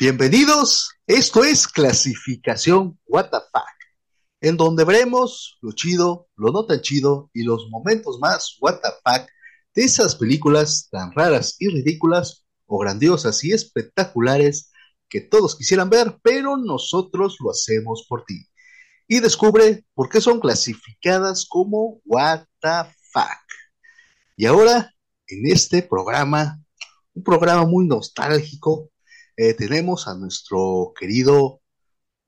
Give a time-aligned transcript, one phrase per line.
[0.00, 3.32] Bienvenidos, esto es Clasificación Fuck,
[4.40, 8.80] en donde veremos lo chido, lo no tan chido y los momentos más Fuck
[9.74, 14.70] de esas películas tan raras y ridículas o grandiosas y espectaculares
[15.08, 18.46] que todos quisieran ver, pero nosotros lo hacemos por ti.
[19.08, 23.42] Y descubre por qué son clasificadas como Fuck.
[24.36, 24.94] Y ahora,
[25.26, 26.62] en este programa,
[27.14, 28.92] un programa muy nostálgico,
[29.38, 31.60] eh, tenemos a nuestro querido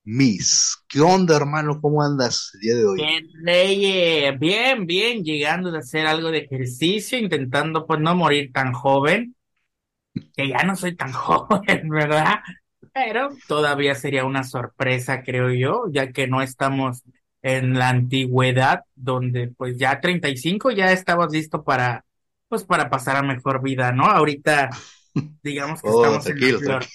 [0.05, 0.77] Miss.
[0.87, 1.81] ¿Qué onda, hermano?
[1.81, 3.01] ¿Cómo andas el día de hoy?
[3.43, 9.35] Bien, bien, bien, llegando de hacer algo de ejercicio, intentando pues no morir tan joven,
[10.33, 12.39] que ya no soy tan joven, ¿verdad?
[12.93, 17.03] Pero todavía sería una sorpresa, creo yo, ya que no estamos
[17.41, 22.05] en la antigüedad, donde pues ya 35 ya estabas listo para,
[22.47, 24.05] pues para pasar a mejor vida, ¿no?
[24.05, 24.69] Ahorita,
[25.43, 26.85] digamos que Oh, estamos en la flor,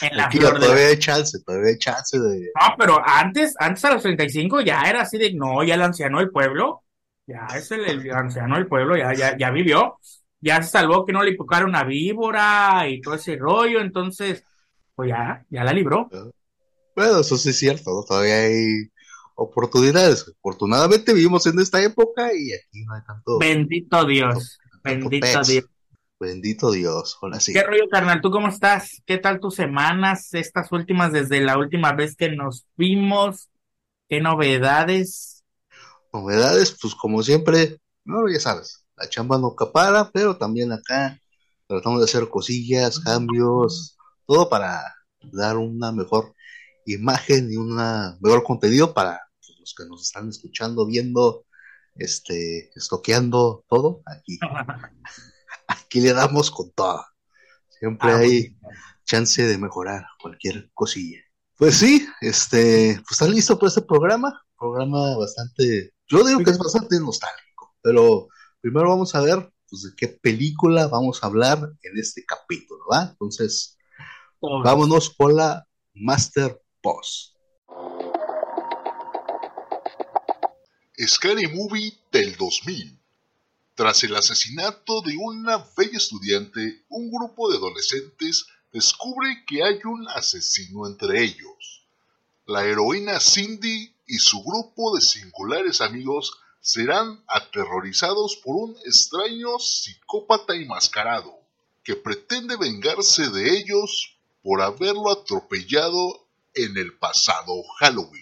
[0.00, 2.50] en la Tranquilo, flor todavía hay chance, todavía hay chance de...
[2.60, 6.18] No, pero antes, antes a los 35 ya era así de, no, ya el anciano
[6.18, 6.84] del pueblo,
[7.26, 9.98] ya es el, el anciano del pueblo, ya, ya, ya vivió,
[10.40, 14.44] ya se salvó que no le picara una víbora y todo ese rollo, entonces,
[14.94, 16.08] pues ya, ya la libró.
[16.94, 18.04] Bueno, eso sí es cierto, ¿no?
[18.04, 18.90] Todavía hay
[19.34, 20.26] oportunidades.
[20.38, 23.38] Afortunadamente vivimos en esta época y aquí no hay tanto...
[23.38, 25.42] Bendito Dios, tanto bendito.
[25.44, 25.64] Dios.
[26.22, 27.52] Bendito Dios, ahora sí.
[27.52, 28.20] ¿Qué rollo, carnal?
[28.20, 29.02] ¿Tú cómo estás?
[29.06, 33.48] ¿Qué tal tus semanas, estas últimas, desde la última vez que nos vimos?
[34.08, 35.42] ¿Qué novedades?
[36.12, 41.18] Novedades, pues como siempre, no, ya sabes, la chamba no capara, pero también acá
[41.66, 44.80] tratamos de hacer cosillas, cambios, todo para
[45.22, 46.36] dar una mejor
[46.86, 47.74] imagen y un
[48.20, 51.46] mejor contenido para pues, los que nos están escuchando, viendo,
[51.96, 54.38] este, estoqueando todo, aquí,
[55.72, 57.04] aquí le damos con todo.
[57.68, 58.56] Siempre Ah, hay
[59.04, 61.18] chance de mejorar cualquier cosilla.
[61.56, 66.58] Pues sí, este, pues estás listo para este programa, programa bastante, yo digo que es
[66.58, 68.28] bastante nostálgico, pero
[68.60, 73.10] primero vamos a ver, pues, de qué película vamos a hablar en este capítulo, ¿va?
[73.10, 73.78] Entonces,
[74.40, 77.36] vámonos con la Master Boss.
[80.98, 83.01] Scary Movie del 2000.
[83.82, 90.08] Tras el asesinato de una bella estudiante, un grupo de adolescentes descubre que hay un
[90.08, 91.82] asesino entre ellos.
[92.46, 100.54] La heroína Cindy y su grupo de singulares amigos serán aterrorizados por un extraño psicópata
[100.54, 101.34] enmascarado
[101.82, 108.21] que pretende vengarse de ellos por haberlo atropellado en el pasado Halloween.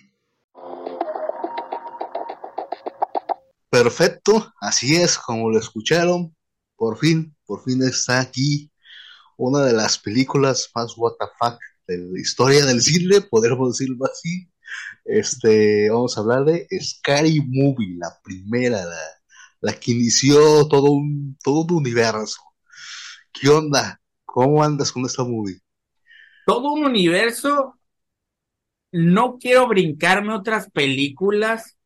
[3.82, 6.36] Perfecto, así es, como lo escucharon,
[6.76, 8.70] por fin, por fin está aquí
[9.38, 14.50] una de las películas más fuck de la historia del cine, podríamos decirlo así.
[15.02, 19.00] Este, vamos a hablar de Scary Movie, la primera, la,
[19.62, 22.42] la que inició todo un, todo un universo.
[23.32, 23.98] ¿Qué onda?
[24.26, 25.58] ¿Cómo andas con esta movie?
[26.44, 27.78] todo un universo.
[28.92, 31.78] No quiero brincarme otras películas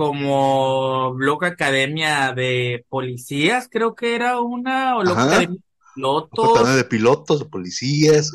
[0.00, 5.26] como Loca Academia de Policías, creo que era una, o Loca Ajá.
[5.26, 5.62] Academia de
[5.94, 8.32] Pilotos, de pilotos, de policías.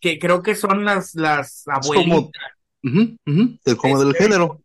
[0.00, 2.42] que creo que son las, las Es como, abuelitas,
[2.80, 4.60] del- como del género.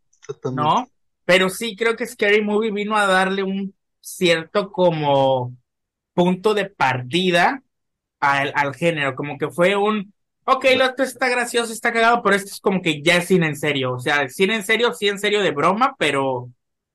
[0.54, 0.88] ¿no?
[1.26, 5.58] Pero sí creo que Scary Movie vino a darle un cierto como
[6.14, 7.64] punto de partida
[8.20, 10.14] al, al género, como que fue un,
[10.48, 13.48] ok, lo otro está gracioso, está cagado, pero esto es como que ya es cine
[13.48, 16.50] en serio, o sea, cine en serio, sí en serio de broma, pero,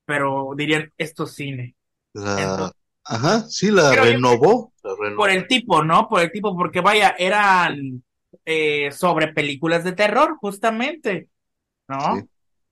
[0.04, 1.76] pero dirían, esto es cine.
[2.14, 5.16] La, Entonces, ajá, sí, la renovó, la renovó.
[5.16, 6.08] por el tipo, ¿no?
[6.08, 8.02] Por el tipo, porque vaya, eran
[8.44, 11.28] eh, sobre películas de terror, justamente,
[11.88, 11.98] ¿no?
[12.20, 12.28] Sí.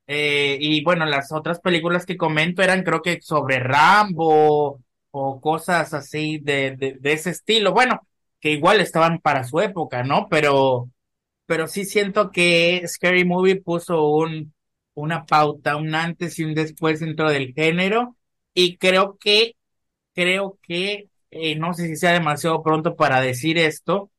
[0.07, 5.95] Eh, y bueno, las otras películas que comento eran creo que sobre Rambo o cosas
[5.95, 7.73] así de, de, de ese estilo.
[7.73, 8.01] Bueno,
[8.41, 10.29] que igual estaban para su época, ¿no?
[10.31, 10.91] Pero,
[11.47, 14.55] pero sí siento que Scary Movie puso un,
[14.95, 18.17] una pauta, un antes y un después dentro del género.
[18.55, 19.57] Y creo que,
[20.15, 24.11] creo que, eh, no sé si sea demasiado pronto para decir esto,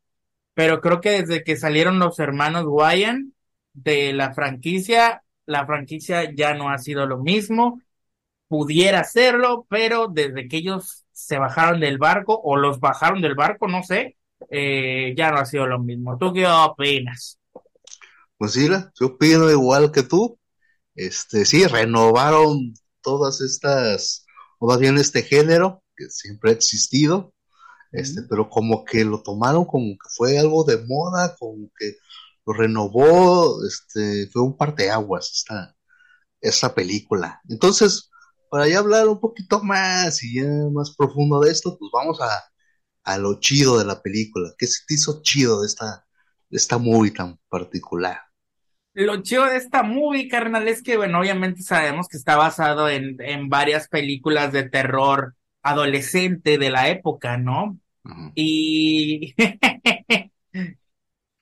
[0.53, 3.33] pero creo que desde que salieron los hermanos Wyan
[3.73, 7.81] de la franquicia, la franquicia ya no ha sido lo mismo.
[8.47, 13.67] Pudiera hacerlo, pero desde que ellos se bajaron del barco o los bajaron del barco,
[13.67, 14.17] no sé,
[14.49, 16.17] eh, ya no ha sido lo mismo.
[16.17, 17.39] ¿Tú qué opinas?
[18.37, 18.67] Pues sí,
[18.99, 20.39] yo opino igual que tú.
[20.95, 24.25] Este, sí, renovaron todas estas,
[24.59, 27.33] o más bien este género que siempre ha existido.
[27.91, 31.95] este, pero como que lo tomaron como que fue algo de moda, como que
[32.45, 35.75] lo renovó, este, fue un parteaguas esta,
[36.41, 37.41] esta película.
[37.49, 38.10] Entonces,
[38.51, 42.29] para ya hablar un poquito más y ya más profundo de esto, pues vamos a,
[43.05, 44.51] a lo chido de la película.
[44.59, 46.07] ¿Qué se te hizo chido de esta,
[46.49, 48.19] de esta movie tan particular?
[48.93, 53.15] Lo chido de esta movie, carnal, es que, bueno, obviamente sabemos que está basado en,
[53.21, 57.79] en varias películas de terror adolescente de la época, ¿no?
[58.35, 59.35] Y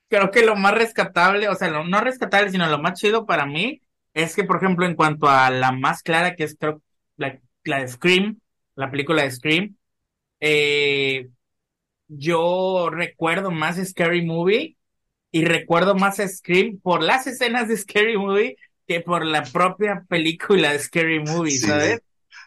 [0.08, 3.46] creo que lo más rescatable, o sea, lo no rescatable, sino lo más chido para
[3.46, 3.80] mí,
[4.14, 6.82] es que, por ejemplo, en cuanto a la más clara, que es creo
[7.20, 8.40] la, la de Scream,
[8.74, 9.76] la película de Scream,
[10.40, 11.28] eh,
[12.08, 14.76] yo recuerdo más Scary Movie
[15.30, 18.56] y recuerdo más Scream por las escenas de Scary Movie
[18.86, 22.00] que por la propia película de Scary Movie, ¿sabes?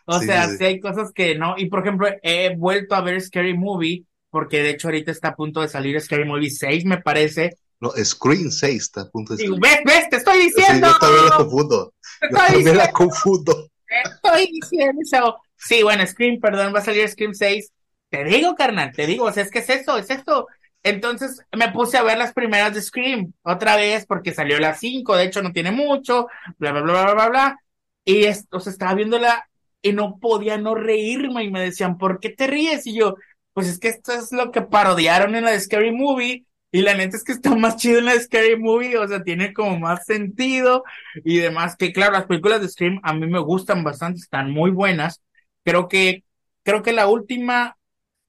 [0.05, 0.65] O sea, sí.
[0.65, 1.55] hay cosas que no.
[1.57, 5.35] Y por ejemplo, he vuelto a ver Scary Movie porque de hecho ahorita está a
[5.35, 7.57] punto de salir Scary Movie 6, me parece.
[7.79, 9.61] No, Screen 6 está a punto de salir.
[9.61, 10.09] ¿Ves, ves?
[10.09, 10.87] Te estoy diciendo.
[10.87, 11.93] yo también la confundo.
[12.21, 13.71] Yo también la confundo.
[14.03, 15.41] Estoy diciendo eso.
[15.55, 17.71] Sí, bueno, Scream, perdón, va a salir Scream 6.
[18.09, 20.47] Te digo, carnal, te digo, o sea, es que es esto, es esto.
[20.83, 25.15] Entonces me puse a ver las primeras de Scream otra vez porque salió la 5,
[25.15, 27.59] de hecho no tiene mucho, bla, bla, bla, bla, bla, bla.
[28.05, 29.47] Y o sea, estaba viéndola
[29.81, 32.85] y no podía no reírme y me decían, ¿por qué te ríes?
[32.85, 33.15] Y yo,
[33.53, 36.95] pues es que esto es lo que parodiaron en la de Scary Movie y la
[36.95, 40.05] neta es que está más chido en la Scary Movie, o sea, tiene como más
[40.05, 40.83] sentido
[41.23, 44.71] y demás, que claro, las películas de Scream a mí me gustan bastante, están muy
[44.71, 45.21] buenas.
[45.63, 46.23] Creo que,
[46.63, 47.77] creo que la última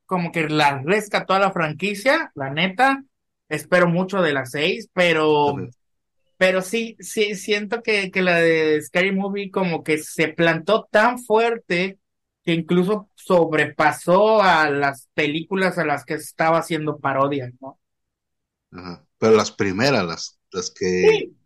[0.04, 3.02] como que la rescató a la franquicia, la neta.
[3.48, 5.56] Espero mucho de las seis, pero,
[6.36, 11.18] pero sí, sí, siento que, que la de Scary Movie como que se plantó tan
[11.18, 11.98] fuerte
[12.42, 17.78] que incluso sobrepasó a las películas a las que estaba haciendo parodia, ¿no?
[18.74, 19.06] Ajá.
[19.18, 21.36] Pero las primeras, las, las que, sí.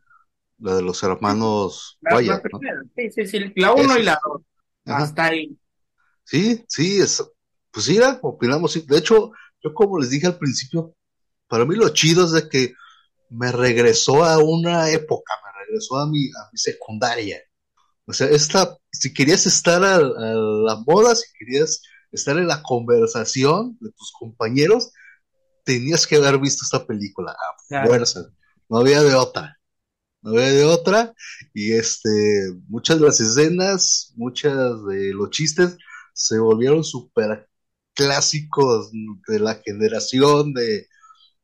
[0.59, 2.61] la de los hermanos la, la ¿no?
[2.97, 3.99] Sí, sí, sí, la uno Esas.
[3.99, 4.43] y la dos,
[4.87, 5.57] hasta ahí.
[6.25, 7.23] Sí, sí, es,
[7.71, 8.87] pues sí, opinamos.
[8.87, 9.33] De hecho,
[9.63, 10.95] yo como les dije al principio,
[11.47, 12.75] para mí lo chido es de que
[13.31, 17.41] me regresó a una época, me regresó a mi, a mi secundaria.
[18.07, 22.63] O sea, esta, si querías estar a, a, la moda, si querías estar en la
[22.63, 24.93] conversación de tus compañeros,
[25.69, 27.89] tenías que haber visto esta película a claro.
[27.89, 28.33] fuerza.
[28.71, 29.61] No había de otra.
[30.23, 31.13] No había de otra.
[31.53, 34.55] Y este, muchas de las escenas, muchas
[34.87, 35.77] de los chistes
[36.15, 37.51] se volvieron súper
[37.93, 38.91] clásicos
[39.29, 40.89] de la generación, de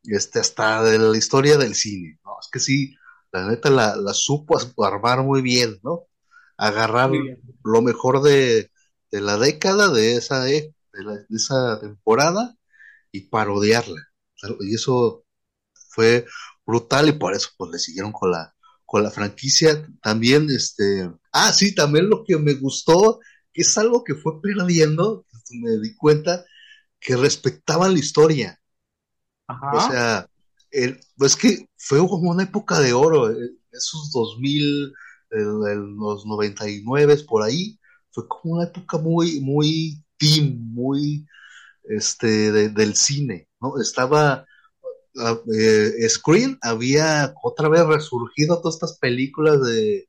[0.04, 2.36] este, hasta de la historia del cine, ¿no?
[2.40, 2.96] Es que sí,
[3.30, 4.56] la neta la, la supo
[4.86, 6.04] armar muy bien, ¿no?
[6.56, 7.10] Agarrar
[7.62, 8.70] lo mejor de,
[9.10, 12.56] de, la década, de esa, de, la, de esa temporada,
[13.12, 14.13] y parodiarla.
[14.61, 15.25] Y eso
[15.91, 16.26] fue
[16.67, 18.55] brutal, y por eso pues le siguieron con la,
[18.85, 19.87] con la franquicia.
[20.02, 23.20] También, este, ah, sí, también lo que me gustó,
[23.52, 26.44] que es algo que fue perdiendo, me di cuenta
[27.00, 28.61] que respetaban la historia.
[29.46, 29.73] Ajá.
[29.73, 30.31] O sea,
[30.70, 33.31] el, pues que fue como una época de oro,
[33.73, 34.93] esos 2000,
[35.31, 37.79] el, el, los 99 por ahí,
[38.11, 41.27] fue como una época muy, muy team, muy,
[41.84, 43.81] este, de, del cine, ¿no?
[43.81, 44.46] Estaba,
[45.14, 50.08] eh, Screen había otra vez resurgido todas estas películas de,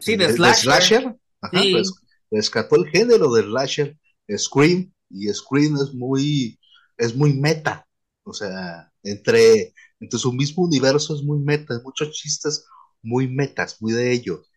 [0.00, 0.54] sí, de, de slasher.
[0.54, 1.16] De slasher.
[1.42, 1.72] Ajá, sí.
[1.72, 1.92] pues
[2.30, 3.98] rescató el género de slasher,
[4.36, 6.58] Scream, y Screen es muy,
[6.96, 7.86] es muy meta,
[8.22, 12.64] o sea, entre, entre su mismo universo es muy meta, muchos chistes
[13.02, 14.50] muy metas, muy de ellos.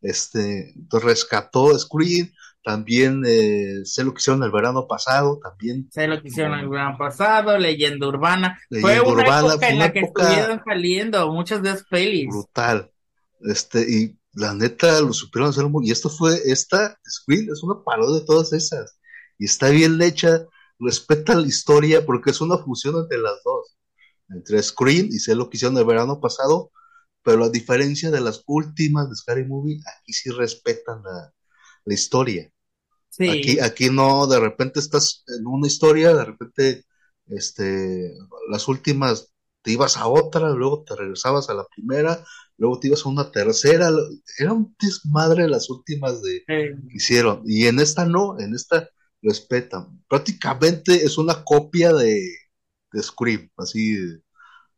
[0.00, 5.88] Este, entonces rescató Screen, también eh, sé lo que hicieron el verano pasado, también.
[5.90, 8.58] Sé lo que hicieron el verano pasado, Leyenda Urbana.
[8.68, 12.28] Leyenda fue una Urbana, época en la que estuvieron saliendo muchas de esas pelis.
[12.28, 12.90] Brutal.
[13.40, 17.82] Este, y la neta lo supieron hacer muy, y esto fue, esta Screen es una
[17.82, 18.98] parodia de todas esas
[19.38, 20.44] y está bien hecha,
[20.78, 23.76] respeta la historia porque es una fusión entre las dos,
[24.28, 26.70] entre Scream y sé lo que hicieron el verano pasado,
[27.22, 31.32] pero a diferencia de las últimas de Scary Movie, aquí sí respetan la,
[31.84, 32.50] la historia.
[33.08, 33.28] Sí.
[33.28, 36.84] Aquí, aquí no, de repente estás en una historia, de repente,
[37.26, 38.12] este,
[38.50, 39.32] las últimas
[39.62, 42.24] te ibas a otra, luego te regresabas a la primera,
[42.56, 43.90] luego te ibas a una tercera,
[44.38, 46.88] era un desmadre las últimas de Sí.
[46.88, 48.88] que hicieron, y en esta no, en esta
[49.22, 50.02] respetan.
[50.08, 52.22] Prácticamente es una copia de,
[52.92, 53.96] de Scream, así,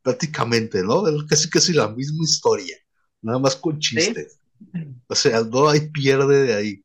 [0.01, 1.07] prácticamente, ¿no?
[1.07, 2.75] Es casi casi la misma historia,
[3.21, 4.37] nada más con chistes.
[4.73, 4.79] Sí.
[5.07, 6.83] O sea, no hay pierde de ahí.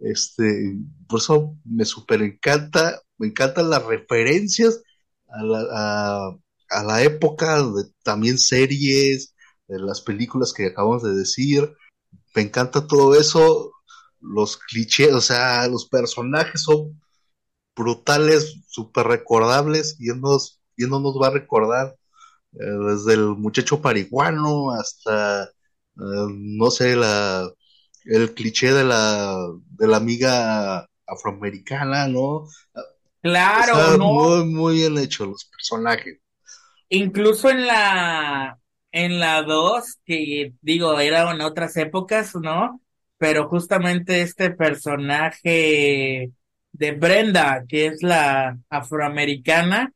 [0.00, 0.76] Este,
[1.08, 4.82] por eso me super encanta, me encantan las referencias
[5.28, 6.38] a la,
[6.70, 7.62] a, la época,
[8.02, 9.34] también series,
[9.68, 11.72] de las películas que acabamos de decir.
[12.34, 13.72] Me encanta todo eso,
[14.20, 17.00] los clichés, o sea, los personajes son
[17.76, 21.96] brutales, súper recordables, y él, nos, y él no nos va a recordar
[22.54, 25.50] eh, desde el muchacho pariguano hasta, eh,
[25.96, 27.50] no sé, la,
[28.04, 29.36] el cliché de la,
[29.70, 32.46] de la amiga afroamericana, ¿no?
[33.22, 34.06] Claro, ¿no?
[34.12, 36.18] Muy, muy bien hecho los personajes.
[36.88, 38.58] Incluso en la,
[38.92, 42.80] en la 2, que digo, era en otras épocas, ¿no?
[43.18, 46.32] Pero justamente este personaje
[46.72, 49.92] de Brenda, que es la afroamericana,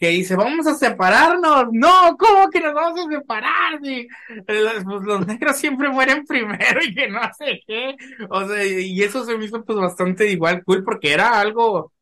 [0.00, 1.66] que dice, vamos a separarnos.
[1.72, 3.78] No, ¿cómo que nos vamos a separar?
[3.80, 7.96] Los, pues, los negros siempre mueren primero y que no sé qué.
[8.30, 11.92] O sea, y eso se me hizo pues bastante igual cool porque era algo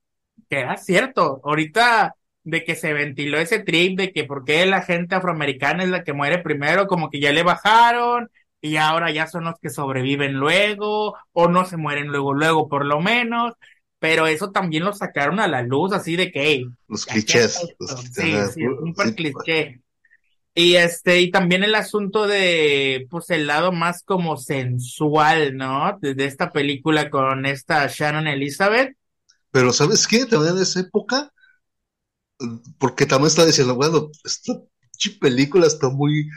[0.49, 1.40] que era cierto.
[1.45, 2.14] Ahorita
[2.45, 6.05] de que se ventiló ese trip de que por qué la gente afroamericana es la
[6.05, 10.35] que muere primero, como que ya le bajaron y ahora ya son los que sobreviven
[10.35, 13.55] luego o no se mueren luego, luego por lo menos
[13.99, 16.67] pero eso también lo sacaron a la luz, así de que...
[16.87, 17.59] los clichés.
[18.12, 19.12] sí, sí, un pues.
[19.14, 19.83] cliché.
[20.55, 25.99] Y este, y también el asunto de, pues, el lado más como sensual, ¿no?
[26.00, 28.97] De, esta película con esta Shannon Elizabeth.
[29.52, 30.26] Pero, ¿sabes qué?
[30.26, 31.33] También en esa época,
[32.78, 34.55] porque también está diciendo, bueno, esta
[35.21, 36.28] película está muy,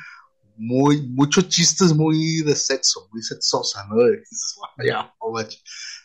[0.56, 4.06] muy, muchos chistes muy de sexo, muy sexosa, ¿no?
[4.06, 5.39] dices, ya, oh,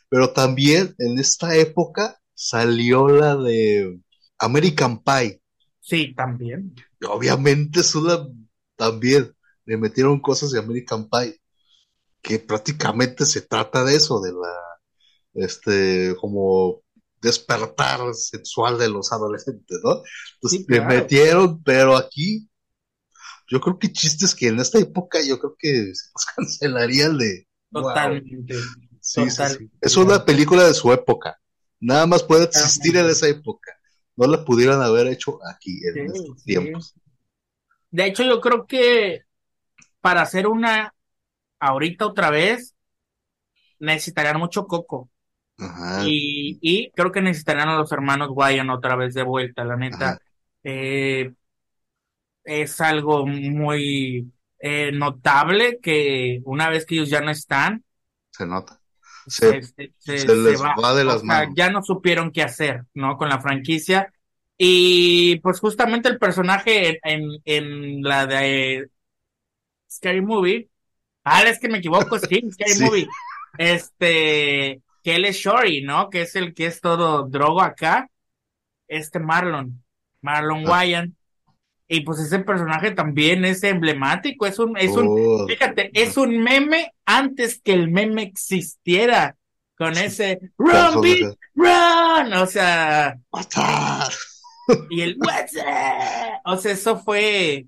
[0.08, 4.00] pero también en esta época salió la de
[4.38, 5.40] American Pie.
[5.80, 6.74] Sí, también.
[7.08, 8.26] obviamente es una,
[8.76, 9.32] también
[9.64, 11.40] le metieron cosas de American Pie,
[12.22, 16.82] que prácticamente se trata de eso, de la, este, como
[17.20, 20.02] despertar sexual de los adolescentes, ¿no?
[20.34, 22.48] Entonces le metieron, pero aquí,
[23.48, 27.46] yo creo que chistes que en esta época yo creo que se los cancelarían de...
[27.72, 28.54] Totalmente.
[29.06, 31.40] Sí, sí, Es una película de su época.
[31.78, 33.78] Nada más puede existir en esa época.
[34.16, 36.94] No la pudieran haber hecho aquí en estos tiempos.
[37.92, 39.22] De hecho, yo creo que
[40.00, 40.92] para hacer una
[41.60, 42.74] ahorita otra vez,
[43.78, 45.08] necesitarían mucho coco.
[46.04, 50.18] Y, y, creo que necesitarían a los hermanos Guayan otra vez de vuelta, la neta.
[50.64, 51.32] Eh,
[52.42, 57.84] es algo muy eh, notable que una vez que ellos ya no están,
[58.32, 58.80] se nota
[59.26, 59.60] se,
[60.08, 61.54] les va, de las manos.
[61.56, 63.16] ya no supieron qué hacer, ¿no?
[63.16, 64.12] Con la franquicia.
[64.58, 68.88] Y pues justamente el personaje en, en la de
[69.90, 70.68] Scary Movie,
[71.24, 73.08] ah, es que me equivoco, sí, Scary Movie,
[73.58, 76.08] este, que él es Shory, ¿no?
[76.10, 78.10] Que es el que es todo drogo acá,
[78.88, 79.82] este Marlon,
[80.22, 80.82] Marlon ah.
[80.82, 81.15] Wyan.
[81.88, 85.46] Y pues ese personaje también es emblemático, es un, es un, oh.
[85.46, 89.36] fíjate, es un meme antes que el meme existiera.
[89.78, 93.14] Con ese run, beat, run, o sea,
[94.90, 95.18] y el
[96.44, 97.66] o sea, eso fue,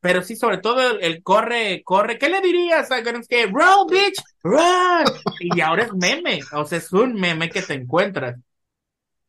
[0.00, 5.04] pero sí, sobre todo el, corre, corre, ¿qué le dirías a que run, bitch, run?
[5.40, 8.36] Y ahora es meme, o sea, es un meme que te encuentras.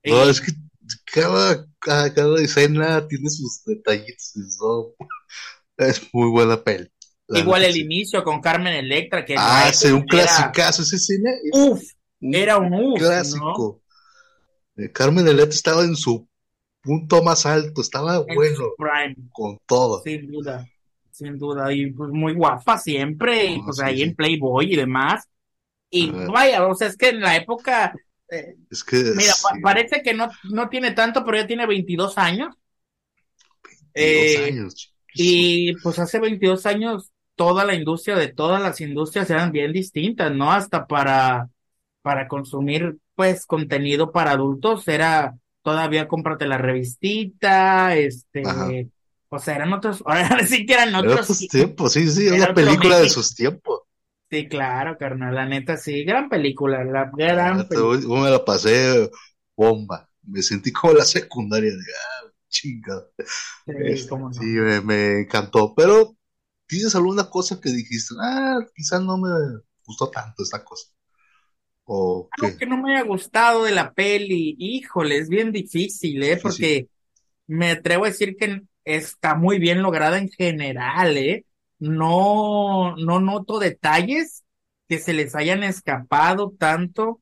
[0.05, 0.53] No, es que
[1.13, 4.33] cada, cada, escena tiene sus detallitos.
[5.77, 6.89] Es muy buena peli.
[7.29, 11.31] Igual el inicio con Carmen Electra, que ah, es un clasicazo esa escena.
[11.53, 11.81] Uf,
[12.21, 13.81] era un uf, clásico.
[14.75, 16.27] Eh, Carmen Electra estaba en su
[16.81, 18.73] punto más alto, estaba bueno
[19.31, 20.01] con todo.
[20.01, 20.65] Sin duda,
[21.11, 25.25] sin duda, y pues muy guapa siempre, y pues ahí en Playboy y demás.
[25.91, 27.93] Y vaya, o sea, es que en la época
[28.29, 28.97] es que.
[29.15, 32.55] Mira, parece que no, no tiene tanto, pero ya tiene 22 años.
[33.93, 34.93] 22 eh, años.
[35.13, 40.31] Y pues hace 22 años toda la industria de todas las industrias eran bien distintas,
[40.33, 40.51] ¿no?
[40.51, 41.49] Hasta para,
[42.01, 48.89] para consumir pues contenido para adultos era todavía cómprate la revistita, este,
[49.29, 52.99] o sea, eran otros, ahora sí que eran otros, tiempos, sí, sí, era una película
[52.99, 53.81] de sus tiempos.
[54.29, 58.21] Sí, claro, carnal, la neta, sí, gran película, la gran película.
[58.21, 59.09] me la pasé
[59.55, 63.07] bomba, me sentí como la secundaria de, ah, chinga.
[63.65, 64.15] Sí, este,
[64.81, 66.15] me, encantó, pero
[66.67, 68.13] ¿tienes alguna cosa que dijiste?
[68.21, 69.29] Ah, quizás no me
[69.83, 70.87] gustó tanto esta cosa.
[71.85, 76.37] ¿O Algo que no me haya gustado de la peli, híjole, es bien difícil, ¿eh?
[76.37, 76.87] Porque
[77.47, 81.45] me atrevo a decir que está muy bien lograda en general, ¿eh?
[81.79, 84.43] No, no noto detalles
[84.87, 87.21] que se les hayan escapado tanto.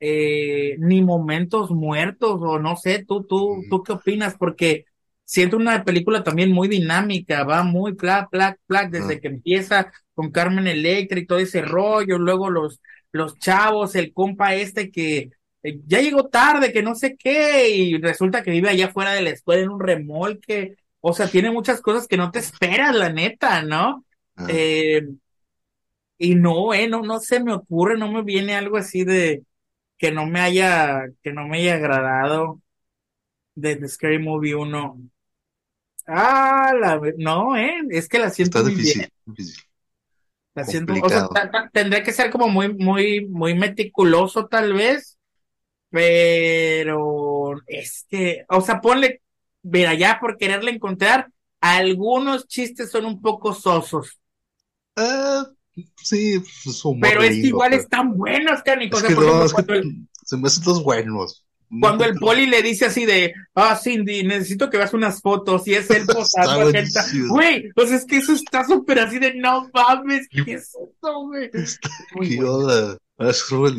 [0.00, 4.84] eh, ni momentos muertos, o no sé, tú, tú, tú qué opinas, porque
[5.24, 10.30] siento una película también muy dinámica, va muy plac, plac, plac, desde que empieza con
[10.30, 12.80] Carmen Electra y todo ese rollo, luego los,
[13.12, 15.30] los chavos, el compa este que
[15.62, 19.22] eh, ya llegó tarde, que no sé qué, y resulta que vive allá fuera de
[19.22, 23.12] la escuela en un remolque, o sea, tiene muchas cosas que no te esperas, la
[23.12, 24.06] neta, ¿no?
[24.36, 24.46] Ah.
[24.48, 25.06] Eh,
[26.16, 29.44] y no, eh, no, no se me ocurre, no me viene algo así de
[29.98, 32.62] que no me haya, que no me haya agradado
[33.54, 35.10] de The Scary Movie 1.
[36.06, 39.10] Ah, la, no, eh, es que la siento Está muy difícil, bien.
[39.26, 39.62] difícil.
[40.54, 41.28] La siento, o sea,
[41.70, 45.18] tendría que ser como muy, muy, muy meticuloso tal vez,
[45.90, 49.20] pero es que, o sea, ponle,
[49.64, 51.28] mira, ya por quererle encontrar,
[51.60, 54.18] algunos chistes son un poco sosos,
[54.96, 55.44] Ah,
[55.96, 58.96] sí, pues humor pero es que igual pero- están buenos, canico.
[58.98, 61.44] Es que por no, ejemplo, es que cuando el, se me hacen todos buenos.
[61.80, 65.74] cuando el poli le dice así de, ah, Cindy, necesito que veas unas fotos, y
[65.74, 66.70] es él posando
[67.30, 71.50] güey, pues es que eso está súper así de, no mames, ¿qué es eso, güey?
[72.22, 72.96] Qué onda.
[73.18, 73.76] Ah, Son.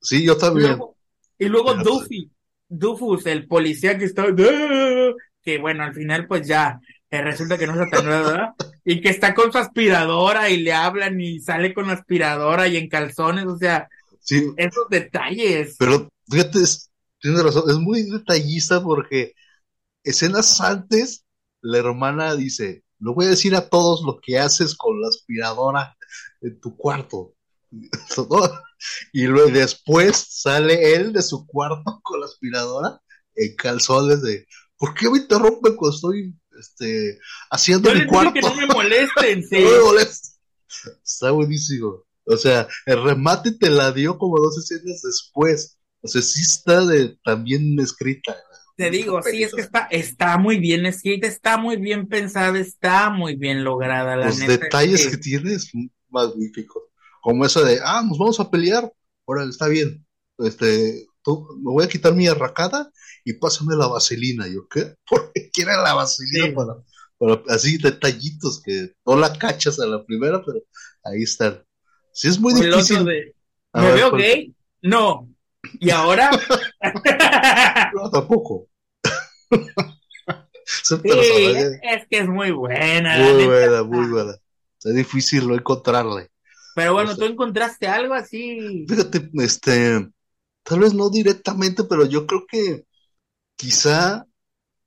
[0.00, 0.68] Sí, yo Y también.
[0.68, 0.96] luego,
[1.38, 2.30] y luego Duffy,
[2.68, 4.30] Dufus, el policía que está,
[5.48, 6.78] que bueno, al final pues ya,
[7.10, 8.50] eh, resulta que no es ¿verdad?
[8.84, 12.76] Y que está con su aspiradora y le hablan y sale con la aspiradora y
[12.76, 13.88] en calzones, o sea,
[14.20, 15.76] Sí, esos detalles.
[15.78, 19.32] pero fíjate, es- tienes razón, es muy detallista porque
[20.04, 21.24] escenas antes,
[21.62, 25.96] la hermana dice, no voy a decir a todos lo que haces con la aspiradora
[26.42, 27.32] en tu cuarto.
[29.12, 33.00] Y luego después sale él de su cuarto con la aspiradora
[33.34, 34.46] en calzones de,
[34.78, 37.18] ¿por qué me interrumpen cuando estoy este,
[37.50, 38.32] haciendo Yo mi les cuarto?
[38.32, 39.58] que no me molesten, sí.
[39.60, 40.38] No me molestes.
[41.04, 42.04] Está buenísimo.
[42.24, 45.78] O sea, el remate te la dio como dos escenas después.
[46.02, 48.36] O sea, sí está de, también escrita.
[48.76, 53.10] Te digo, sí, es que está, está muy bien escrita, está muy bien pensada, está
[53.10, 54.52] muy bien lograda, la Los neta.
[54.52, 56.84] detalles que- que tiene son magníficos.
[57.20, 58.92] Como eso de, ah, nos vamos a pelear.
[59.26, 60.06] Ahora está bien.
[60.38, 61.07] Este,
[61.56, 62.90] me voy a quitar mi arracada
[63.24, 64.46] y pásame la vaselina.
[64.48, 64.94] Yo, ¿qué?
[65.08, 66.52] ¿Por qué quiere la vaselina Sí.
[66.52, 66.74] para,
[67.18, 70.60] para así detallitos que no la cachas a la primera, pero
[71.04, 71.62] ahí están.
[72.12, 73.04] Sí, es muy el difícil.
[73.04, 73.34] de,
[73.74, 74.54] ¿me ver, veo ¿cuál- gay?
[74.82, 75.28] No.
[75.80, 76.30] ¿Y ahora?
[77.94, 78.68] No, tampoco.
[80.64, 83.18] Sí, es que es muy buena.
[83.18, 84.34] muy buena, muy buena.
[84.84, 86.30] Es difícil no encontrarle.
[86.74, 88.84] Pero bueno, O sea- tú encontraste algo así.
[88.88, 90.08] Fíjate, este,
[90.68, 92.84] tal vez no directamente, pero yo creo que
[93.56, 94.26] quizá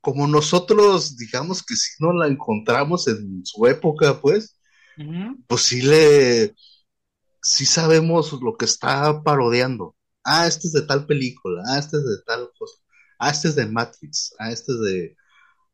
[0.02, 4.60] como nosotros, digamos que si no la encontramos en su época, pues,
[4.98, 5.38] Ujú.
[5.48, 6.56] pues sí le,
[7.42, 9.96] sí sabemos lo que está parodiando.
[10.24, 12.78] Ah, este es de tal película, ah, este es de tal cosa,
[13.20, 15.18] ah, este es de Matrix, ah, este es de,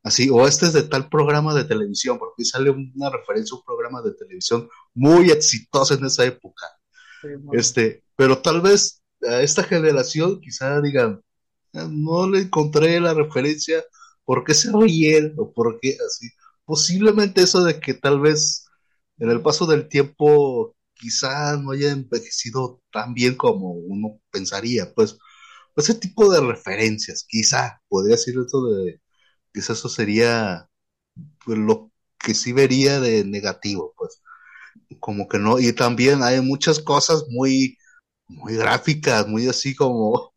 [0.04, 3.66] así, o este es de tal programa de televisión, porque sale una referencia a un
[3.66, 6.66] programa de televisión muy exitoso en esa época.
[7.22, 11.22] Sí, Este, pero tal vez a esta generación quizá digan,
[11.74, 13.84] "Ah, no le encontré la referencia,
[14.26, 15.34] ¿por qué se ríen?
[15.38, 16.30] O por qué así.
[16.66, 18.66] Posiblemente eso de que tal vez
[19.20, 25.18] en el paso del tiempo quizá no haya envejecido tan bien como uno pensaría, pues
[25.78, 29.02] ese tipo de referencias, quizá, podría decir eso de,
[29.54, 30.70] quizá eso sería
[31.46, 34.22] pues, lo que sí vería de negativo, pues
[35.00, 37.78] como que no, y también hay muchas cosas muy,
[38.28, 40.34] muy gráficas, muy así como,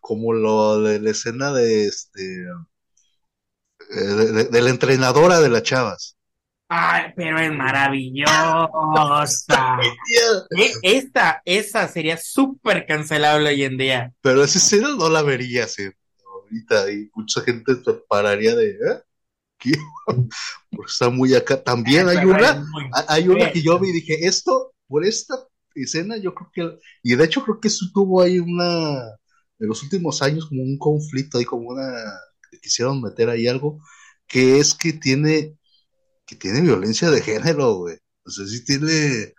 [0.00, 2.44] como lo de la escena de este,
[3.90, 6.16] eh, de, de- de la entrenadora de las chavas.
[6.68, 8.28] Ay, pero es maravillosa.
[10.50, 14.12] E- Esta, esa sería súper cancelable hoy en día.
[14.20, 15.88] Pero esa escena no la vería así
[16.24, 19.02] ahorita y mucha gente se pararía de, ¿eh?
[19.58, 19.72] ¿Qué?
[20.06, 21.62] Porque está muy acá.
[21.62, 22.64] También hay una,
[23.08, 25.34] hay una que yo vi y dije, esto, por esta
[25.84, 29.00] escena, yo creo que, y de hecho creo que eso tuvo ahí una,
[29.58, 31.92] en los últimos años como un conflicto ahí, como una,
[32.50, 33.80] que quisieron meter ahí algo,
[34.26, 35.56] que es que tiene,
[36.26, 37.98] que tiene violencia de género, güey.
[38.26, 39.34] O sea, sí tiene,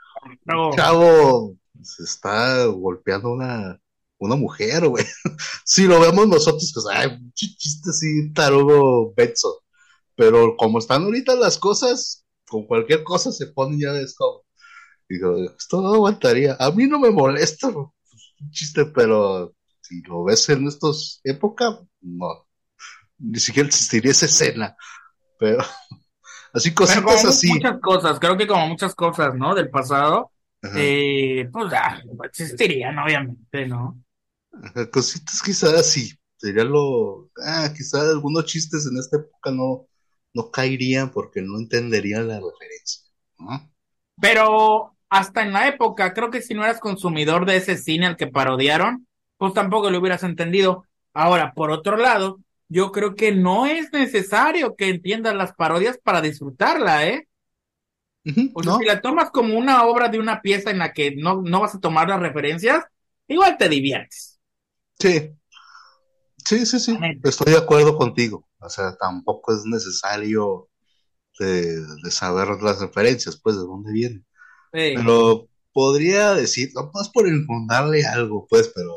[0.46, 0.72] No.
[0.76, 3.80] chavo, se está golpeando una,
[4.20, 5.06] una mujer, güey.
[5.66, 9.64] Si lo vemos nosotros, pues, ay, un chiste así, tarugo, Betso.
[10.16, 14.44] Pero como están ahorita las cosas, con cualquier cosa se ponen ya es como,
[15.10, 16.56] digo, esto no aguantaría.
[16.60, 17.92] A mí no me molesta un
[18.52, 22.48] chiste, pero si lo ves en estos época, no.
[23.20, 24.76] Ni siquiera existiría esa escena.
[25.40, 25.60] Pero,
[26.54, 27.48] así Pero como cositas así.
[27.48, 29.56] muchas cosas, creo que como muchas cosas, ¿no?
[29.56, 30.32] Del pasado,
[30.76, 34.04] eh, pues ah, existirían, obviamente, ¿no?
[34.92, 39.88] Cositas quizás sí, sería lo, ah, quizás algunos chistes en esta época no,
[40.34, 43.04] no caerían porque no entenderían la referencia,
[43.38, 43.72] ¿no?
[44.20, 48.18] Pero hasta en la época, creo que si no eras consumidor de ese cine al
[48.18, 50.86] que parodiaron, pues tampoco lo hubieras entendido.
[51.14, 52.40] Ahora, por otro lado,
[52.70, 57.28] yo creo que no es necesario que entiendas las parodias para disfrutarla, ¿eh?
[58.54, 61.42] O sea, si la tomas como una obra de una pieza en la que no,
[61.42, 62.84] no vas a tomar las referencias,
[63.28, 64.38] igual te diviertes.
[65.00, 65.32] Sí,
[66.44, 68.48] sí, sí, sí, estoy de acuerdo contigo.
[68.60, 70.70] O sea, tampoco es necesario
[71.40, 73.94] de, saber las referencias, pues, de dónde
[74.96, 78.96] Pero podría decir, no más por enfundarle algo, pues, pero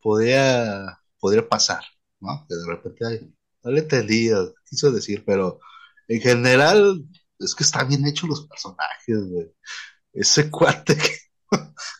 [0.00, 1.84] podría, podría pasar,
[2.20, 2.44] ¿no?
[2.48, 3.32] Que de repente
[3.62, 4.36] no le entendía,
[4.68, 5.60] quiso decir, pero
[6.08, 7.04] en general
[7.38, 9.52] es que están bien hechos los personajes, güey.
[10.12, 10.98] Ese cuate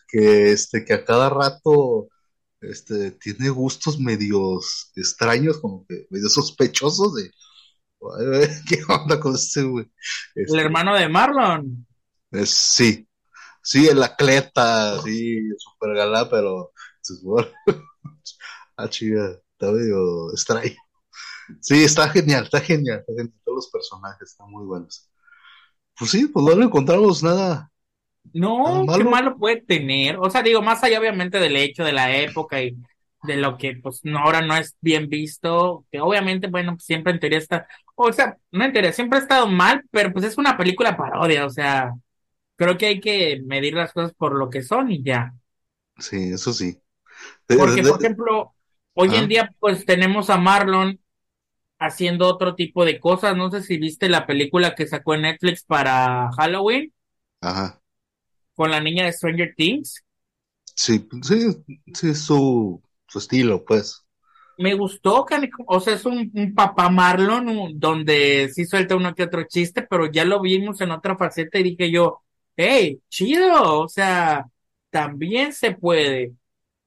[0.07, 2.09] que, este, que a cada rato
[2.61, 7.31] este, tiene gustos medios extraños, como que medio sospechosos de
[8.67, 9.85] ¿qué onda con este güey?
[10.35, 11.87] el este, hermano de Marlon.
[12.45, 13.07] sí,
[13.63, 16.71] sí, el atleta, sí, super galá, pero
[18.77, 20.71] ah, chica, está medio extraño.
[21.59, 23.33] Sí, está genial, está genial, está genial.
[23.43, 25.09] Todos los personajes están muy buenos.
[25.97, 27.69] Pues sí, pues no le encontramos nada.
[28.33, 30.17] No, qué malo puede tener.
[30.17, 32.77] O sea, digo, más allá obviamente del hecho de la época y
[33.23, 37.13] de lo que pues no, ahora no es bien visto, que obviamente, bueno, pues, siempre
[37.13, 40.37] en teoría está, o sea, no en teoría, siempre ha estado mal, pero pues es
[40.37, 41.93] una película parodia, o sea,
[42.55, 45.33] creo que hay que medir las cosas por lo que son y ya.
[45.97, 46.79] Sí, eso sí.
[47.47, 48.55] Porque, por ejemplo,
[48.93, 50.99] hoy en día pues tenemos a Marlon
[51.79, 53.35] haciendo otro tipo de cosas.
[53.35, 56.93] No sé si viste la película que sacó en Netflix para Halloween.
[57.41, 57.81] Ajá.
[58.55, 60.03] Con la niña de Stranger Things.
[60.75, 61.63] Sí, sí,
[61.93, 64.05] sí, su, su estilo, pues.
[64.57, 65.25] Me gustó,
[65.67, 70.25] o sea, es un, papá Marlon donde sí suelta uno que otro chiste, pero ya
[70.25, 72.22] lo vimos en otra faceta y dije yo,
[72.55, 74.45] hey, chido, o sea,
[74.89, 76.33] también se puede.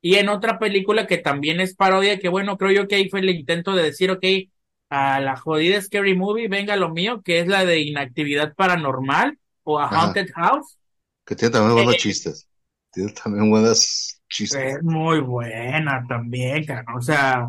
[0.00, 3.20] Y en otra película que también es parodia, que bueno, creo yo que ahí fue
[3.20, 4.24] el intento de decir, ok,
[4.88, 9.80] a la jodida Scary Movie, venga lo mío, que es la de Inactividad Paranormal o
[9.80, 10.78] a Haunted House.
[11.24, 12.48] Que tiene también buenos eh, chistes.
[12.92, 14.76] Tiene también buenas chistes.
[14.76, 16.64] Es muy buena también,
[16.96, 17.48] O sea,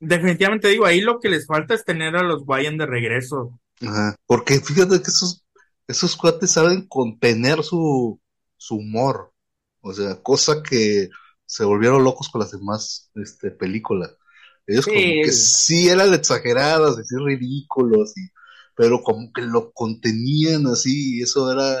[0.00, 3.58] definitivamente digo, ahí lo que les falta es tener a los Guayan de regreso.
[3.80, 4.16] Ajá.
[4.26, 5.44] Porque fíjate que esos,
[5.88, 8.20] esos cuates saben contener su,
[8.56, 9.32] su humor.
[9.80, 11.08] O sea, cosa que
[11.44, 14.16] se volvieron locos con las demás este, películas.
[14.66, 18.30] Ellos como que sí eran exageradas, así ridículos, y,
[18.76, 21.76] pero como que lo contenían así, y eso era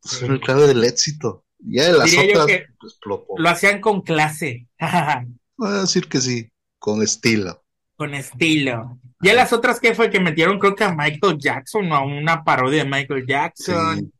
[0.00, 1.44] pues, el clave del éxito.
[1.58, 2.46] Ya de las otras
[2.78, 2.98] pues,
[3.38, 4.68] Lo hacían con clase.
[5.56, 7.65] Voy a decir que sí, con estilo.
[7.96, 8.98] Con estilo.
[9.20, 12.84] Ya las otras que fue que metieron creo que a Michael Jackson, a una parodia
[12.84, 14.12] de Michael Jackson.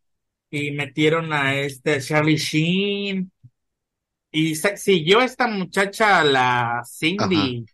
[0.51, 3.31] Y metieron a este Charlie Sheen.
[4.31, 7.67] Y siguió esta muchacha, la Cindy.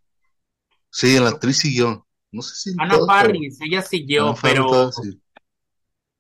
[0.91, 2.07] Sí, la actriz siguió.
[2.31, 2.77] No sé si.
[2.79, 4.91] Ana Parris, ella siguió, pero.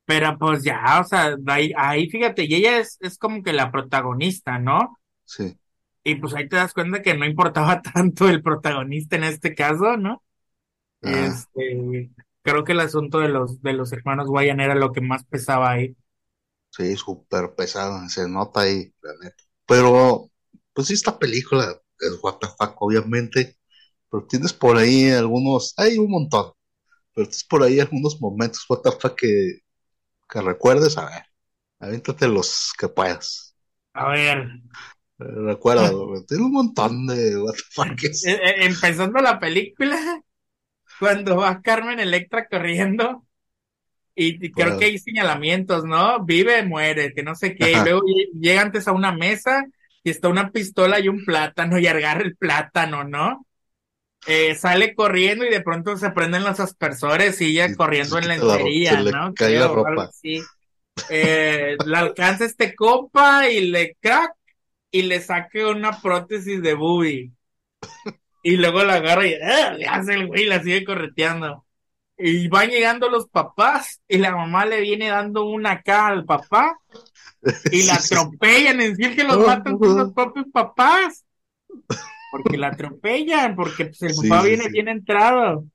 [0.04, 1.36] Pero pues ya, o sea,
[1.76, 4.98] ahí, fíjate, y ella es, es como que la protagonista, ¿no?
[5.24, 5.56] Sí.
[6.04, 9.96] Y pues ahí te das cuenta que no importaba tanto el protagonista en este caso,
[9.96, 10.22] ¿no?
[11.02, 12.10] Este,
[12.42, 15.70] creo que el asunto de los, de los hermanos Guayan era lo que más pesaba
[15.70, 15.96] ahí.
[16.70, 19.44] Sí, súper pesado, se nota ahí, la neta.
[19.66, 20.30] Pero,
[20.72, 22.36] pues sí, esta película es what
[22.78, 23.58] obviamente
[24.12, 26.52] pero tienes por ahí algunos, hay un montón,
[27.14, 28.82] pero tienes por ahí algunos momentos, what
[29.16, 29.60] que,
[30.30, 31.24] que recuerdes, a ver,
[31.80, 33.56] avéntate los que puedas.
[33.94, 34.48] A ver.
[35.22, 35.90] Eh, recuerda,
[36.26, 37.54] tiene un montón de what
[38.02, 40.22] eh, eh, Empezando la película,
[40.98, 43.26] cuando va Carmen Electra corriendo,
[44.14, 46.22] y, creo que hay señalamientos, ¿no?
[46.24, 48.02] Vive, muere, que no sé qué, y luego
[48.38, 49.64] llega antes a una mesa
[50.04, 53.46] y está una pistola y un plátano y agarra el plátano, ¿no?
[54.26, 58.34] eh, sale corriendo y de pronto se prenden los aspersores y ella corriendo en la
[58.36, 59.34] entería, ¿no?
[59.34, 60.10] Cae la ropa.
[61.08, 64.32] Eh, le alcanza este compa y le crack
[64.92, 67.32] y le saque una prótesis de boobie.
[68.44, 69.74] Y luego la agarra y ¡eh!
[69.78, 71.66] le hace el güey y la sigue correteando.
[72.16, 76.78] Y van llegando los papás y la mamá le viene dando una acá al papá
[77.72, 81.24] y la atropellan, en sí que los matan con los propios papás
[82.32, 85.66] porque la atropellan, porque pues, el papá viene bien entrado.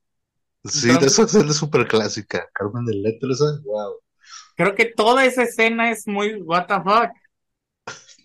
[0.64, 2.48] Sí, de esa escena es súper clásica.
[2.52, 3.28] Carmen del Letra,
[3.62, 3.94] wow.
[4.56, 7.12] Creo que toda esa escena es muy what the fuck.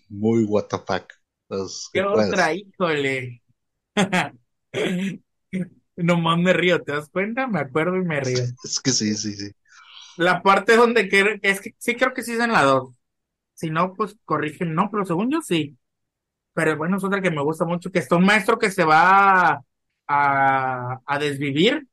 [0.08, 1.12] Muy what the fuck.
[1.92, 2.52] ¿Qué otra?
[2.54, 3.42] Híjole.
[5.96, 7.46] Nomás me río, ¿te das cuenta?
[7.46, 8.44] Me acuerdo y me río.
[8.64, 9.50] Es que sí, sí, sí.
[10.16, 12.94] La parte donde que, es que sí creo que sí es en la 2.
[13.54, 15.76] Si no, pues corrigen, no, pero según yo sí.
[16.54, 19.64] Pero bueno, es otra que me gusta mucho, que está un maestro que se va
[20.08, 21.86] a, a desvivir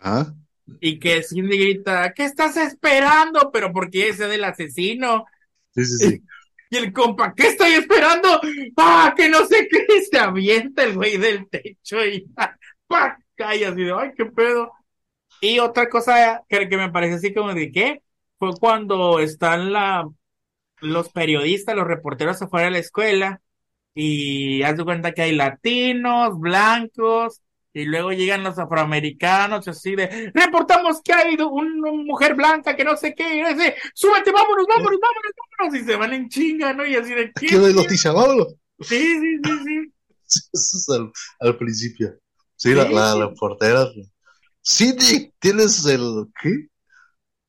[0.00, 0.34] Ah,
[0.80, 3.50] y que Cindy grita, ¿qué estás esperando?
[3.52, 5.24] Pero porque ese del asesino.
[5.74, 6.22] sí, sí, sí.
[6.72, 8.40] Y el compa, ¿qué estoy esperando?
[8.78, 9.86] ¡Ah, que no sé qué!
[10.10, 12.26] Se avienta el güey del techo y
[12.86, 13.18] ¡pa!
[13.34, 14.72] cae así de, ¡ay, qué pedo!
[15.42, 18.02] Y otra cosa que, que me parece así como de, ¿qué?
[18.38, 20.08] Fue cuando están la,
[20.80, 23.42] los periodistas, los reporteros afuera de la escuela
[23.94, 27.42] y haz de cuenta que hay latinos, blancos,
[27.74, 32.96] y luego llegan los afroamericanos, así de, reportamos que hay una mujer blanca que no
[32.96, 36.86] sé qué, y dice, súbete, vámonos, vámonos, vámonos, vámonos, y se van en chinga, ¿no?
[36.86, 38.54] Y así de, no hay noticia, vámonos.
[38.80, 39.92] Sí, sí, sí, sí.
[40.26, 42.18] Sí, Eso es al, al principio.
[42.56, 43.18] Sí, la, Sí, la, sí.
[43.18, 43.86] la portera.
[44.64, 46.26] Cindy, tienes el.
[46.40, 46.68] ¿Qué?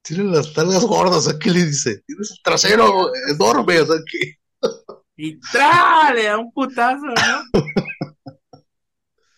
[0.02, 2.02] Tienes las talgas gordas, aquí le dice.
[2.06, 4.36] Tienes el trasero enorme, o sea que.
[5.16, 6.14] Y ¡tra!
[6.14, 7.14] le da un putazo, ¿no?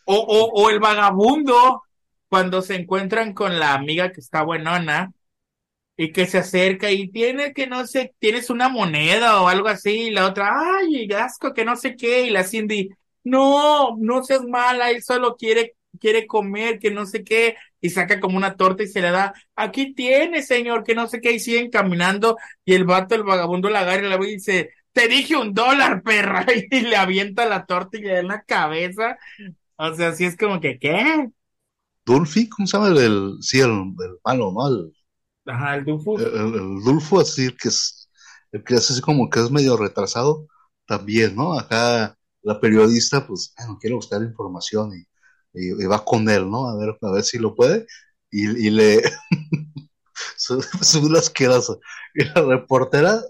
[0.06, 1.84] O, o, o el vagabundo,
[2.30, 5.12] cuando se encuentran con la amiga que está buenona
[5.98, 10.08] y que se acerca y tiene que no sé, tienes una moneda o algo así,
[10.08, 12.90] y la otra, ay, asco, que no sé qué, y la Cindy,
[13.24, 18.20] no, no seas mala, él solo quiere, quiere comer, que no sé qué, y saca
[18.20, 21.40] como una torta y se le da, aquí tiene, señor, que no sé qué, y
[21.40, 25.08] siguen caminando, y el vato, el vagabundo la agarra y la ve y dice, te
[25.08, 29.18] dije un dólar, perra, y le avienta la torta y le da en la cabeza,
[29.78, 31.30] o sea, así es como que, ¿qué?
[32.04, 34.68] Dulfi, ¿cómo se llama el, el- sí, el, el malo, ¿no?
[34.68, 34.94] El,
[35.48, 36.32] Ajá, el Dufus.
[36.36, 38.10] el, el Dulfo, así el que es,
[38.52, 40.48] el que es así como que es medio retrasado,
[40.88, 41.58] también, ¿no?
[41.58, 45.02] Acá la periodista, pues, bueno, quiere buscar información y,
[45.54, 46.68] y- y va con él, ¿no?
[46.70, 47.86] A ver, a ver si lo puede,
[48.32, 49.02] y, y le
[50.38, 51.76] sube una asquerosa.
[52.14, 53.22] Y la reportera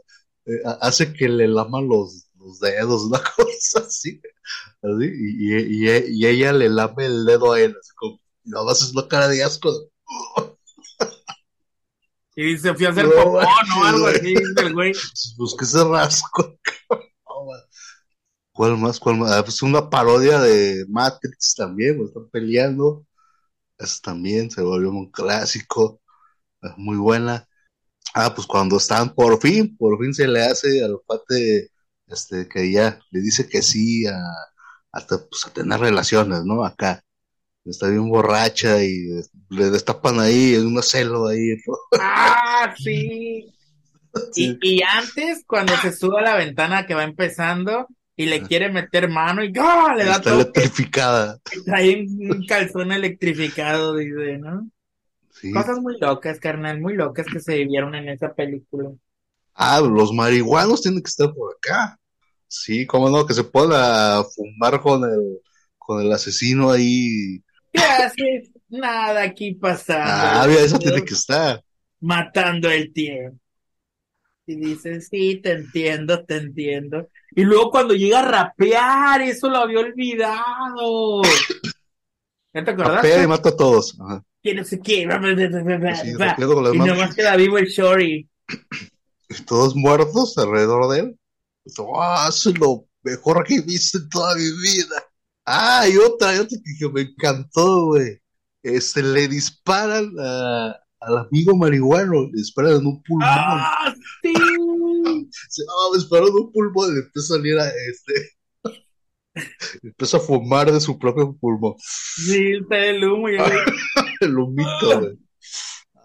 [0.46, 4.22] eh, ha- hace que le lama los, los dedos, una cosa así,
[4.82, 5.90] así, y, y,
[6.24, 9.28] y- ella le lame el dedo a él, así como, nada más es una cara
[9.28, 9.72] de asco.
[12.36, 13.48] Y se fui a hacer No, popó, ¿no?
[13.48, 14.16] manches, Algo güey.
[14.16, 14.94] así, dice el güey.
[15.38, 16.58] Pues que se rasco.
[18.54, 19.00] ¿Cuál más?
[19.00, 19.32] ¿Cuál más?
[19.32, 23.06] Ah, pues una parodia de Matrix también, pues, están peleando.
[23.78, 26.02] Eso también se volvió un clásico.
[26.62, 27.48] Es muy buena.
[28.16, 31.72] Ah, pues cuando están por fin, por fin se le hace al pate
[32.08, 34.20] este, que ya le dice que sí a,
[34.92, 36.64] hasta, pues, a tener relaciones, ¿no?
[36.66, 37.02] Acá.
[37.66, 39.08] Está bien borracha y
[39.50, 41.56] le destapan ahí, en una celo ahí.
[41.68, 41.76] ¿no?
[41.98, 43.52] Ah, sí.
[44.32, 44.58] Sí.
[44.62, 48.72] Y, y antes, cuando se sube a la ventana que va empezando y le quiere
[48.72, 49.94] meter mano y ¡ah!
[49.98, 50.42] le da Está todo.
[50.42, 51.40] electrificada.
[51.68, 54.70] Un, un calzón electrificado, dice, ¿no?
[55.32, 55.52] Sí.
[55.52, 58.92] Cosas muy locas, carnal, muy locas que se vivieron en esa película.
[59.56, 61.98] Ah, los marihuanos tienen que estar por acá.
[62.48, 65.40] Sí, cómo no, que se pueda fumar con el,
[65.78, 67.42] con el asesino ahí.
[67.72, 68.52] ¿Qué haces?
[68.68, 70.04] Nada aquí pasando.
[70.08, 71.64] Ah, mira, eso tiene que estar.
[72.02, 73.40] matando el tiempo.
[74.48, 77.10] Y dice, sí, te entiendo, te entiendo.
[77.36, 81.24] Y luego cuando llega a rapear, eso lo había olvidado.
[82.54, 83.98] ¿Ya te Rapea y mata a todos.
[84.00, 84.24] Ajá.
[84.44, 85.08] Que no sé qué.
[86.02, 88.30] Sí, Y nomás queda vivo el Shorty.
[89.46, 91.20] Todos muertos alrededor de él.
[91.98, 95.04] Ah, eso es lo mejor que he visto en toda mi vida.
[95.46, 98.20] Ah, y otra, y otra que, me encantó, güey.
[98.64, 103.28] Este, le disparan a- al amigo marihuano, le disparan en un pulmón.
[103.30, 103.94] ¡Ah,
[104.24, 104.34] sí!
[104.34, 108.32] Dice, no, me dispararon en un pulmón y le empieza a salir a este.
[109.84, 111.76] empieza a fumar de su propio pulmón.
[111.80, 113.42] Sí, el humo y el-
[114.22, 115.18] El humito, güey.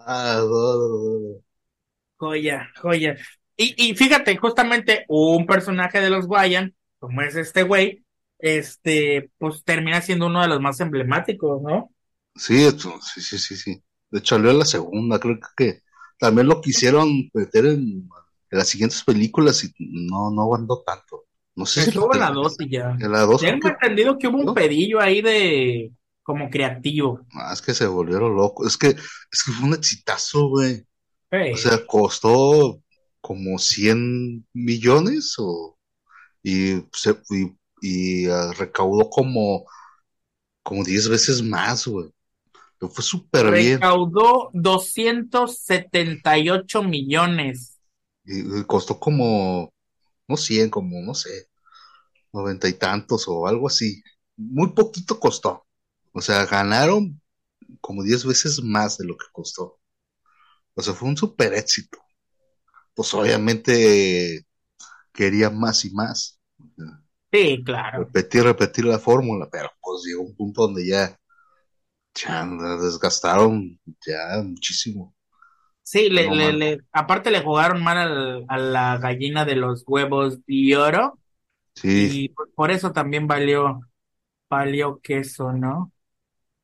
[0.05, 1.41] Ah, no, no.
[2.21, 3.15] Joya, joya.
[3.57, 8.05] Y, y fíjate, justamente un personaje de los Guayan, como es este güey,
[8.39, 11.89] este, pues termina siendo uno de los más emblemáticos, ¿no?
[12.35, 13.83] Sí, esto- sí, sí, sí, sí.
[14.09, 15.81] De hecho, salió en la segunda, creo que
[16.19, 17.79] también lo quisieron meter en,
[18.51, 21.25] en las siguientes películas y no, no aguantó tanto.
[21.55, 22.97] No sé si Estuvo en la ter- 2 y ya.
[22.99, 25.91] En la Tengo entendido que hubo un pedillo ahí de
[26.23, 27.21] como creativo.
[27.33, 28.67] ah, es que se volvieron locos.
[28.67, 30.85] Es que, es que fue un exitazo, güey.
[31.31, 32.81] Ey, O sea, costó
[33.21, 35.77] como 100 millones o,
[36.43, 39.65] y, se, y, y, ah, recaudó como,
[40.63, 42.09] como 10 veces más, güey.
[42.79, 43.81] Pero fue súper bien.
[43.81, 47.79] recaudó 278 millones.
[48.25, 49.73] Y, y costó como,
[50.27, 51.47] no 100, como, no sé.
[52.33, 54.03] noventa y tantos o algo así.
[54.37, 55.67] Muy poquito costó.
[56.13, 57.21] O sea, ganaron
[57.81, 59.80] como diez veces más de lo que costó.
[60.75, 61.99] O sea, fue un super éxito.
[62.93, 64.45] Pues obviamente
[65.13, 66.39] quería más y más.
[67.31, 68.13] Sí, claro.
[68.13, 71.17] Repetir, repetir la fórmula, pero pues llegó un punto donde ya,
[72.15, 72.45] ya
[72.81, 75.15] desgastaron ya muchísimo.
[75.83, 80.39] Sí, le, le, le, aparte le jugaron mal al, a la gallina de los huevos
[80.45, 81.19] de oro.
[81.75, 82.09] Sí.
[82.09, 83.81] Y por eso también valió,
[84.49, 85.93] valió queso, ¿no?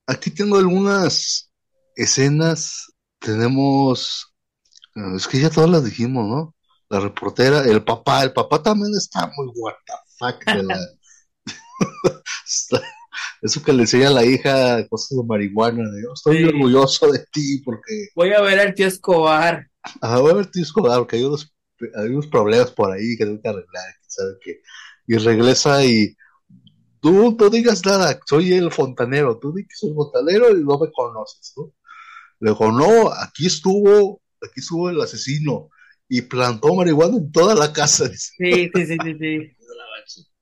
[0.06, 1.52] Aquí tengo algunas
[1.96, 2.92] escenas.
[3.20, 4.34] Tenemos,
[5.16, 6.56] es que ya todas las dijimos, ¿no?
[6.90, 10.78] La reportera, el papá, el papá también está muy what the fuck de la...
[13.42, 16.44] Eso que le enseña a la hija cosas de marihuana, de, estoy Sí.
[16.46, 19.68] orgulloso de ti porque Voy a ver al tío Escobar.
[20.02, 21.54] Ah, voy a ver, tío Escobar, porque hay unos,
[21.96, 24.62] hay unos problemas por ahí que tengo que arreglar, sabe qué.
[25.08, 26.16] Y regresa y
[27.00, 30.92] tú no digas nada, soy el fontanero, tú di que soy fontanero y no me
[30.92, 31.72] conoces, ¿no?
[32.40, 35.70] Le digo, no, aquí estuvo, aquí estuvo el asesino
[36.10, 38.08] y plantó marihuana en toda la casa.
[38.10, 38.34] dice.
[38.38, 39.58] Sí, sí, sí, sí, sí.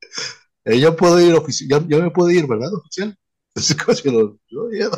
[0.67, 3.15] Eh, ya puedo ir oficial, ya, ya me puedo ir, ¿verdad, oficial?
[3.55, 4.89] Así como si lo- yo ya-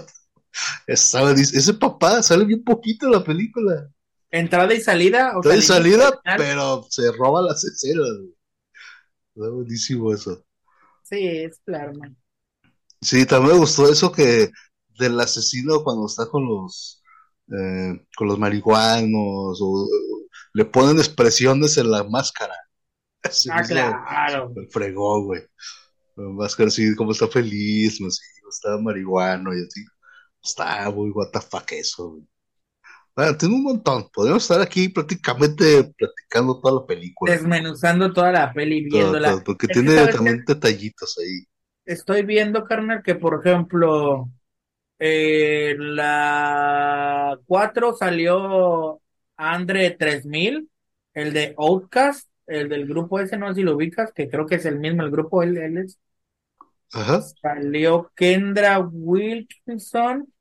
[0.88, 3.90] Estaba- dice, ese papá sale bien poquito en la película.
[4.32, 5.34] Entrada y salida.
[5.38, 8.08] o de sea, salida, pero se roba las escenas.
[9.36, 10.44] Está buenísimo eso.
[11.04, 12.18] Sí, es claro, man.
[13.02, 14.50] Sí, también me gustó eso que
[14.98, 17.02] del asesino cuando está con los
[17.50, 19.88] eh, con los marihuanos o, o
[20.54, 22.56] le ponen expresiones en la máscara.
[23.24, 24.50] Así Ah, claro.
[24.56, 25.42] me fregó, güey.
[26.16, 29.86] La máscara así como está feliz, no sé, está marihuano y así.
[30.44, 32.28] Está muy what the fuck eso, güey.
[33.16, 34.08] Bueno, tiene un montón.
[34.14, 37.34] Podríamos estar aquí prácticamente platicando toda la película.
[37.34, 39.32] Desmenuzando toda la peli, viéndola.
[39.32, 41.46] todo, porque Es tiene ¿sabes también detallitos ahí.
[41.86, 44.30] Estoy viendo, carnal, que por ejemplo,
[45.00, 49.02] eh, la 4 salió
[49.36, 50.70] Andre 3000,
[51.14, 54.56] el de Outcast, el del grupo ese, no sé si lo ubicas, que creo que
[54.56, 56.00] es el mismo, el grupo, él, él es.
[56.94, 57.22] Ajá.
[57.42, 60.32] Salió Kendra Wilkinson,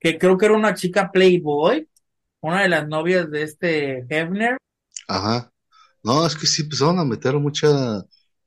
[0.00, 1.88] que creo que era una chica Playboy,
[2.40, 4.58] una de las novias de este Hefner,
[5.08, 5.52] Ajá.
[6.02, 8.04] No, es que sí empezaron a meter mucha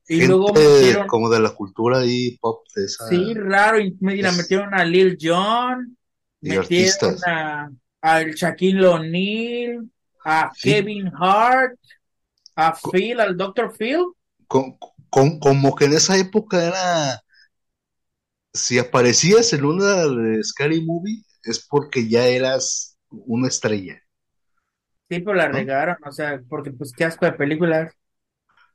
[0.09, 3.95] y gente luego metieron, como de la cultura ahí pop de esa sí, raro, y
[4.01, 5.97] me- es- metieron a Lil Jon.
[6.41, 7.21] y Metieron artistas.
[7.27, 7.69] a,
[8.01, 9.89] al Shaquille O'Neal,
[10.25, 10.69] a Sí.
[10.71, 11.77] Kevin Hart,
[12.55, 13.73] a Phil, al Dr.
[13.77, 14.05] Phil.
[14.47, 14.77] Con-
[15.09, 17.21] con- como que en esa época era
[18.53, 24.01] si aparecías en una de Scary Movie es porque ya eras una estrella.
[25.09, 25.53] Sí, pero la ¿No?
[25.55, 27.93] regaron, o sea, porque pues qué asco de películas.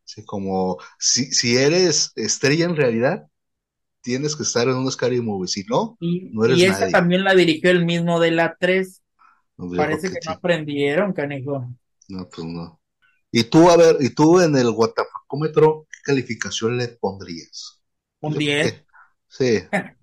[0.04, 3.26] Sí, como si, si eres estrella en realidad,
[4.02, 5.48] tienes que estar en una Scary Movie.
[5.48, 6.92] Si no, Y, No eres y esa nadie.
[6.92, 9.02] también la dirigió el mismo de la 3.
[9.56, 11.68] no digo Parece que que no aprendieron, canijo.
[12.08, 12.80] No, pues no.
[13.32, 17.82] Y tú, a ver, y tú en el Guatapacómetro, ¿qué calificación le pondrías?
[18.20, 18.72] Un Yo creo 10.
[18.72, 18.86] que-
[19.28, 19.62] Sí.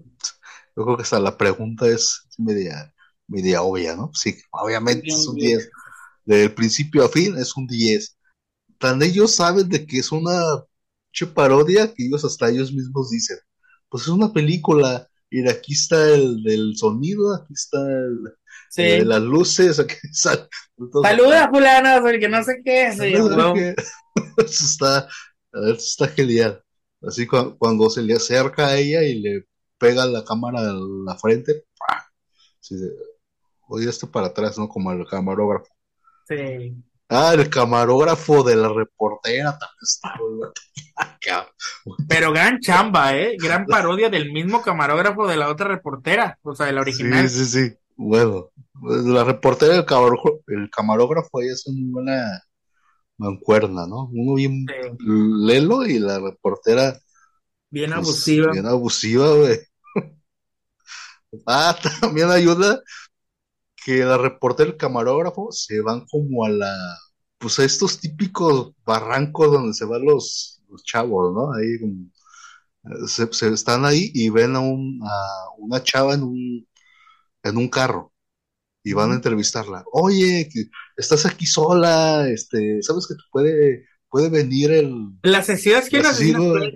[0.75, 2.93] Yo creo que hasta la pregunta es media,
[3.27, 4.11] media obvia, ¿no?
[4.13, 5.69] Sí, obviamente es un un 10.
[6.25, 8.17] Del principio a fin es un 10.
[8.81, 10.41] Tan ellos saben de que es una
[11.13, 13.37] che parodia que ellos hasta ellos mismos dicen.
[13.89, 15.07] Pues es una película.
[15.29, 18.17] Y aquí está el del sonido, aquí está el,
[18.69, 18.81] Sí.
[18.81, 20.49] el de las luces, aquí está.
[20.77, 22.93] entonces- Saluda, fulano, porque no sé qué.
[23.29, 23.53] No,
[24.37, 25.07] Eso está,
[25.53, 26.61] eso está genial.
[27.01, 29.45] Así cu- cuando se le acerca a ella y le
[29.77, 32.05] pega la cámara en la frente, ¡pah!
[33.69, 34.67] Oye, esto para atrás, ¿no?
[34.67, 35.67] Como el camarógrafo.
[36.27, 36.75] Sí.
[37.13, 40.15] Ah, el camarógrafo de la reportera también está.
[42.08, 43.36] Pero gran chamba, ¿eh?
[43.38, 47.28] Gran parodia del mismo camarógrafo de la otra reportera, o sea, de la original.
[47.30, 47.76] Sí, sí, sí.
[47.97, 52.43] Bueno, pues, la reportera y el camarógrafo, el camarógrafo ahí es una buena
[53.18, 54.09] mancuerna, ¿no?
[54.14, 54.89] Uno bien Sí.
[54.99, 56.97] lelo y la reportera
[57.70, 58.51] Bien Pues, abusiva.
[58.53, 59.59] Bien abusiva, güey.
[61.47, 62.82] Ah, también ayuda
[63.84, 66.97] que la reportera y el camarógrafo se van como a la,
[67.38, 71.53] pues a estos típicos barrancos donde se van los, los chavos, ¿no?
[71.53, 72.05] Ahí como,
[72.86, 76.67] eh, se, se están ahí y ven a, un, a una chava en un,
[77.43, 78.13] en un carro
[78.84, 79.84] y van a entrevistarla.
[79.91, 80.49] Oye,
[80.97, 85.36] estás aquí sola, este, ¿sabes que te puede, puede venir el, ¿El
[86.05, 86.73] asesino es.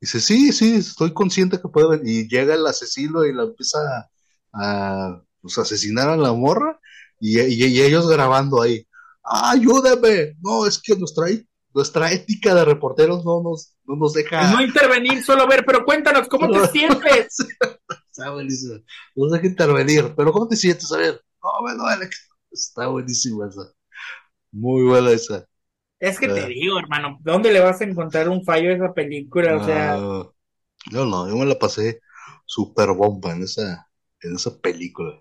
[0.00, 2.24] Dice, sí, sí, estoy consciente que puede venir.
[2.24, 4.08] Y llega el asesino y la empieza a,
[4.54, 6.78] a, pues, asesinar a la morra
[7.20, 8.86] y, y- y ellos grabando ahí.
[9.24, 10.36] "Ah, ayúdame.
[10.40, 11.26] No, es que nuestra,
[11.74, 14.52] nuestra ética de reporteros no nos, no nos deja.
[14.52, 17.36] No intervenir, solo ver, pero cuéntanos, ¿cómo te sientes?
[18.10, 18.74] Está buenísimo.
[19.16, 20.90] No nos deja intervenir, pero ¿cómo te sientes?
[20.92, 22.10] A ver, no me duele.
[22.50, 23.72] Está buenísimo esa.
[24.52, 25.46] Muy buena esa.
[26.00, 29.56] Es que te digo, hermano, ¿dónde le vas a encontrar un fallo a esa película?
[29.56, 29.96] O sea.
[30.90, 32.00] yo no, yo me la pasé
[32.46, 33.88] súper bomba en esa,
[34.22, 35.20] en esa película.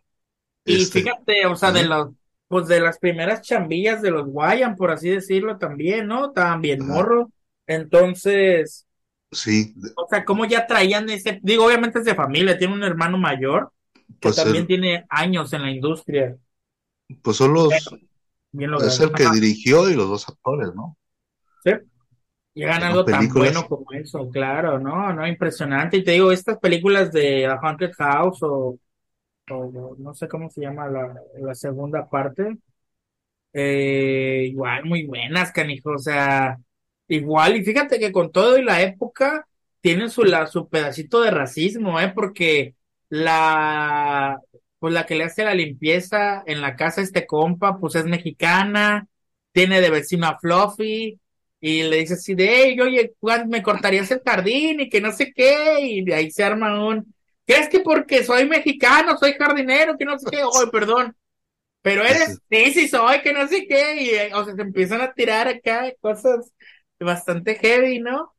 [0.70, 2.09] Y este, fíjate, o sea, de los,
[2.47, 6.28] pues de las primeras chambillas de los Guayan, por así decirlo, también, ¿no?
[6.28, 7.32] Estaban bien morro.
[7.67, 8.86] Entonces.
[9.32, 9.76] Sí.
[9.95, 11.39] O sea, ¿cómo ya traían ese?
[11.43, 13.72] Digo, obviamente es de familia, tiene un hermano mayor
[14.07, 16.36] que pues también tiene años en la industria.
[17.22, 17.72] Pues son los.
[17.74, 20.97] es el que dirigió y los dos actores, ¿no?
[21.63, 21.72] Sí.
[22.55, 25.13] Llegan algo tan bueno como eso, claro, ¿no?
[25.13, 25.97] No, impresionante.
[25.97, 28.78] Y te digo, estas películas de A Haunted House o,
[29.50, 32.58] no sé cómo se llama la, segunda parte,
[33.54, 36.58] eh, igual muy buenas, canijo, o sea,
[37.08, 39.47] igual, y fíjate que con todo y la época
[39.82, 42.12] tienen su, su pedacito de racismo, ¿eh?
[42.14, 42.76] Porque
[43.10, 44.39] la,
[44.80, 48.06] pues la que le hace la limpieza en la casa a este compa, pues es
[48.06, 49.08] mexicana,
[49.52, 51.20] tiene de vecino a Fluffy,
[51.62, 53.14] y le dice así de, hey, oye,
[53.47, 57.14] me cortarías el jardín y que no sé qué, y de ahí se arma un,
[57.50, 60.43] ¿crees que porque soy mexicano, soy jardinero, que no sé qué?
[60.43, 61.18] Oye, perdón,
[61.82, 65.02] pero eres, sí, sí soy, que no sé qué, y eh, o sea, se empiezan
[65.02, 66.54] a tirar acá cosas
[67.00, 68.36] bastante heavy, ¿no?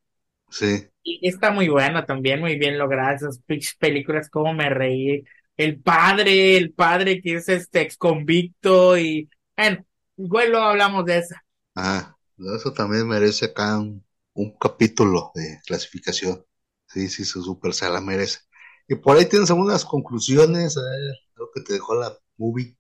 [0.49, 0.87] Sí.
[1.03, 3.41] Y está muy buena también, muy bien lograda, esas
[3.81, 5.25] películas, como me reí.
[5.57, 9.85] El padre, el padre que es este ex convicto y, bueno,
[10.19, 11.45] igual luego hablamos de esa.
[11.75, 12.15] Ah.
[12.57, 14.05] Eso también merece acá un,
[14.59, 16.45] capítulo de clasificación.
[16.87, 18.39] Sí, sí, su super se la merece.
[18.91, 21.15] Y por ahí tienes algunas conclusiones, a ver,
[21.55, 22.75] que te dejó la movie.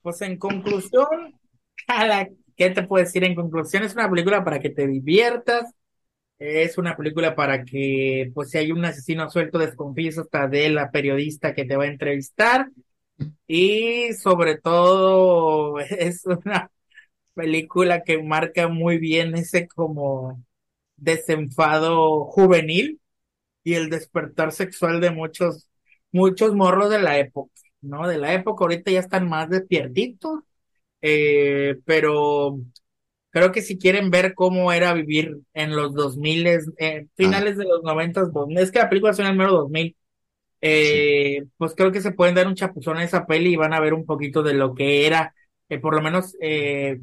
[0.00, 1.08] Pues en conclusión,
[2.56, 3.24] ¿qué te puedo decir?
[3.24, 5.74] En conclusión, es una película para que te diviertas,
[6.38, 10.92] es una película para que, pues si hay un asesino suelto, desconfíes hasta de la
[10.92, 12.70] periodista que te va a entrevistar.
[13.48, 16.70] Y sobre todo, es una
[17.34, 20.44] película que marca muy bien ese como
[20.94, 23.00] desenfado juvenil
[23.68, 25.68] y el despertar sexual de muchos,
[26.10, 27.52] muchos morros de la época,
[27.82, 28.08] ¿no?
[28.08, 30.40] De la época, ahorita ya están más despiertitos,
[31.02, 32.58] eh, pero
[33.30, 36.46] creo que si quieren ver cómo era vivir en los 2000,
[36.78, 38.22] eh, finales de los 90,
[38.56, 39.94] es que la película es en el mero 2000,
[40.62, 43.80] eh, pues creo que se pueden dar un chapuzón a esa peli y van a
[43.80, 45.34] ver un poquito de lo que era,
[45.68, 46.98] eh, por lo menos eh,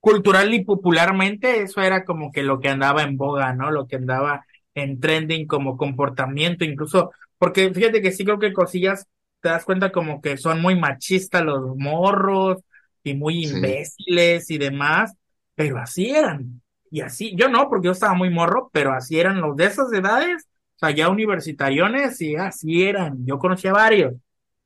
[0.00, 3.70] cultural y popularmente eso era como que lo que andaba en boga, ¿no?
[3.70, 4.44] Lo que andaba
[4.74, 9.06] en trending como comportamiento, incluso, porque fíjate que sí creo que cosillas
[9.40, 12.62] te das cuenta como que son muy machistas los morros
[13.02, 15.14] y muy imbéciles y demás,
[15.54, 16.62] pero así eran.
[16.90, 19.92] Y así, yo no, porque yo estaba muy morro, pero así eran los de esas
[19.92, 20.46] edades,
[20.76, 23.26] o sea, ya universitariones y así eran.
[23.26, 24.14] Yo conocía varios.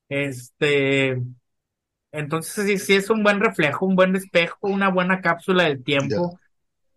[0.09, 1.22] Este,
[2.12, 6.38] entonces sí, sí es un buen reflejo, un buen espejo, una buena cápsula del tiempo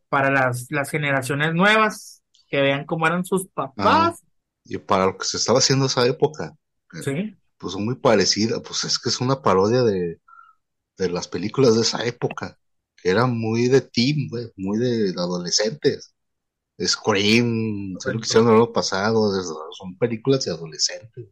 [0.10, 2.19] para las, las generaciones nuevas,
[2.50, 4.22] que vean cómo eran sus papás.
[4.66, 6.56] y para lo que se estaba haciendo esa época.
[7.04, 7.36] Sí.
[7.58, 10.20] Pues muy parecida, pues es que es una parodia de,
[10.98, 12.58] las películas de esa época,
[12.98, 16.14] que eran muy de teen, muy de, adolescentes.
[16.82, 19.32] Scream, lo que hicieron el año pasado,
[19.74, 21.26] son películas de adolescentes.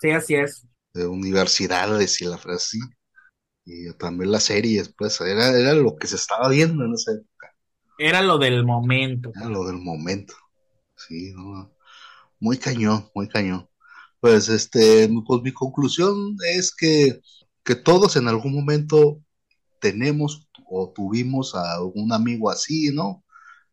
[0.00, 0.66] Sí, así es.
[0.92, 2.78] De universidades y la frase
[3.64, 7.54] y también las series, pues era, era lo que se estaba viendo en esa época.
[7.98, 9.30] Era lo del momento.
[9.34, 10.34] Era lo del momento,
[11.08, 11.34] sí,
[12.40, 13.68] muy cañón, muy cañón.
[14.20, 17.20] Pues este, pues mi conclusión es que,
[17.64, 19.20] que todos en algún momento
[19.80, 23.24] tenemos o tuvimos a un amigo así, ¿no?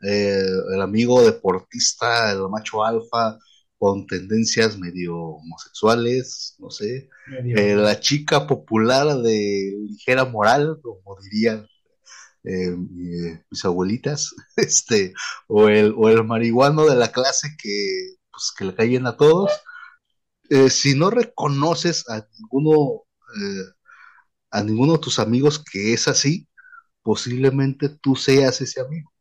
[0.02, 3.38] Eh, el amigo deportista, el macho alfa,
[3.78, 7.10] con tendencias medio homosexuales, no sé,
[7.56, 11.66] eh, la chica popular de ligera moral, como dirían
[12.44, 12.76] eh,
[13.50, 15.14] mis abuelitas, este,
[15.48, 19.52] o el, o el marihuano de la clase que, pues, que le caen a todos.
[20.50, 23.04] Eh, si no reconoces a ninguno,
[24.52, 26.48] a ninguno de tus amigos que es así,
[27.04, 29.12] posiblemente tú seas ese amigo.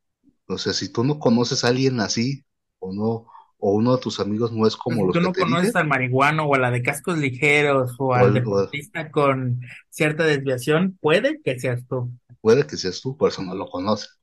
[0.46, 2.44] O sea, si tú no conoces a alguien así,
[2.78, 3.26] o no,
[3.58, 6.54] o uno de tus amigos no es como los tú no conoces al marihuano o
[6.54, 9.60] a la de cascos ligeros o, al deportista con
[9.90, 12.10] cierta desviación, puede que seas tú.
[12.40, 14.18] Puede que seas tú, por eso no lo conoces.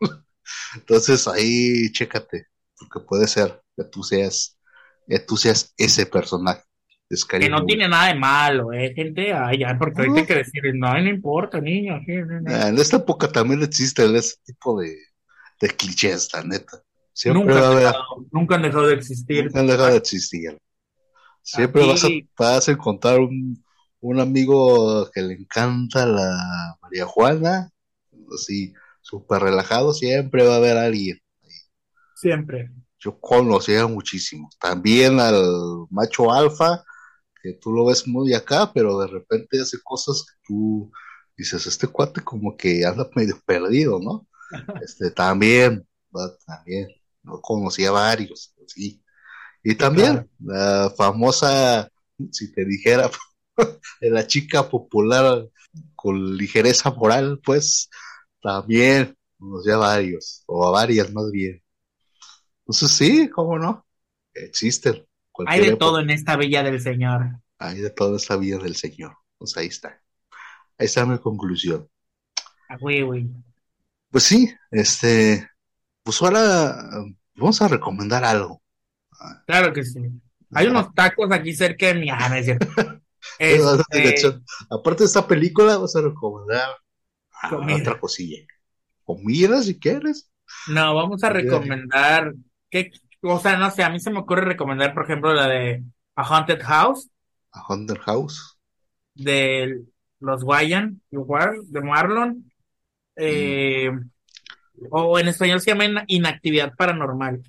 [0.74, 2.46] Entonces ahí chécate,
[2.78, 4.58] porque puede ser que tú seas,
[5.06, 6.62] que tú seas ese personaje.
[7.28, 9.34] Que no tiene nada de malo, ¿eh, gente?
[9.34, 12.00] Ay, ya, porque ahorita hay que decir, no, no importa, niño.
[12.46, 14.96] Ah, en esta época también existe ese tipo de,
[15.60, 16.82] de clichés, la neta.
[17.12, 19.44] Siempre nunca, han dejado, nunca han dejado de existir.
[19.44, 20.58] nunca han dejado de existir.
[21.42, 23.62] Siempre vas a, Aquí, vas a encontrar un,
[24.02, 27.70] un amigo que le encanta la María Juana,
[28.34, 31.18] así, súper relajado, siempre va a haber alguien.
[32.16, 32.70] siempre.
[32.98, 34.48] Yo conocía muchísimo.
[34.60, 36.84] También al macho alfa,
[37.42, 40.92] que tú lo ves muy acá, pero de repente hace cosas que tú
[41.36, 44.26] dices, este cuate como que anda medio perdido, ¿no?
[44.82, 45.86] Este, también,
[46.46, 46.88] también,
[47.22, 49.02] no conocía varios, sí.
[49.62, 51.88] Y también la famosa,
[52.32, 53.08] si te dijera,
[54.00, 55.48] de la chica popular
[55.94, 57.88] con ligereza moral, pues
[58.40, 61.62] también conocía varios, o a varias más bien.
[62.60, 63.86] Entonces sí, cómo no,
[64.34, 65.06] existen.
[65.46, 65.78] Hay de época.
[65.78, 67.40] todo en esta villa del Señor.
[67.58, 69.16] Hay de toda esta vida del Señor.
[69.38, 70.00] Pues ahí está.
[70.78, 71.88] Ahí está mi conclusión.
[72.68, 73.28] Ah, güey, güey.
[74.10, 75.48] Pues sí, este,
[76.02, 76.76] pues ahora
[77.34, 78.62] vamos a recomendar algo.
[79.46, 80.00] Claro que sí.
[80.52, 82.10] Hay unos tacos aquí cerca de mi.
[82.10, 82.66] Ah, no es cierto.
[83.38, 84.38] Este,
[84.70, 86.70] Aparte de esta película, vamos a recomendar
[87.42, 87.78] ah, Comida.
[87.78, 88.38] otra cosilla.
[89.04, 90.30] Comida, si quieres.
[90.68, 91.42] no, vamos a Comida.
[91.42, 92.32] recomendar.
[92.70, 92.90] ¿qué?
[93.22, 95.84] O sea, no sé, a mí se me ocurre recomendar, por ejemplo, la de
[96.16, 97.08] A Haunted House
[97.52, 98.58] A Hunter House.
[99.14, 99.82] de
[100.20, 102.50] los Guayan, de Marlon.
[103.16, 103.90] Eh,
[104.90, 107.42] o en español se llama Ina- Inactividad Paranormal.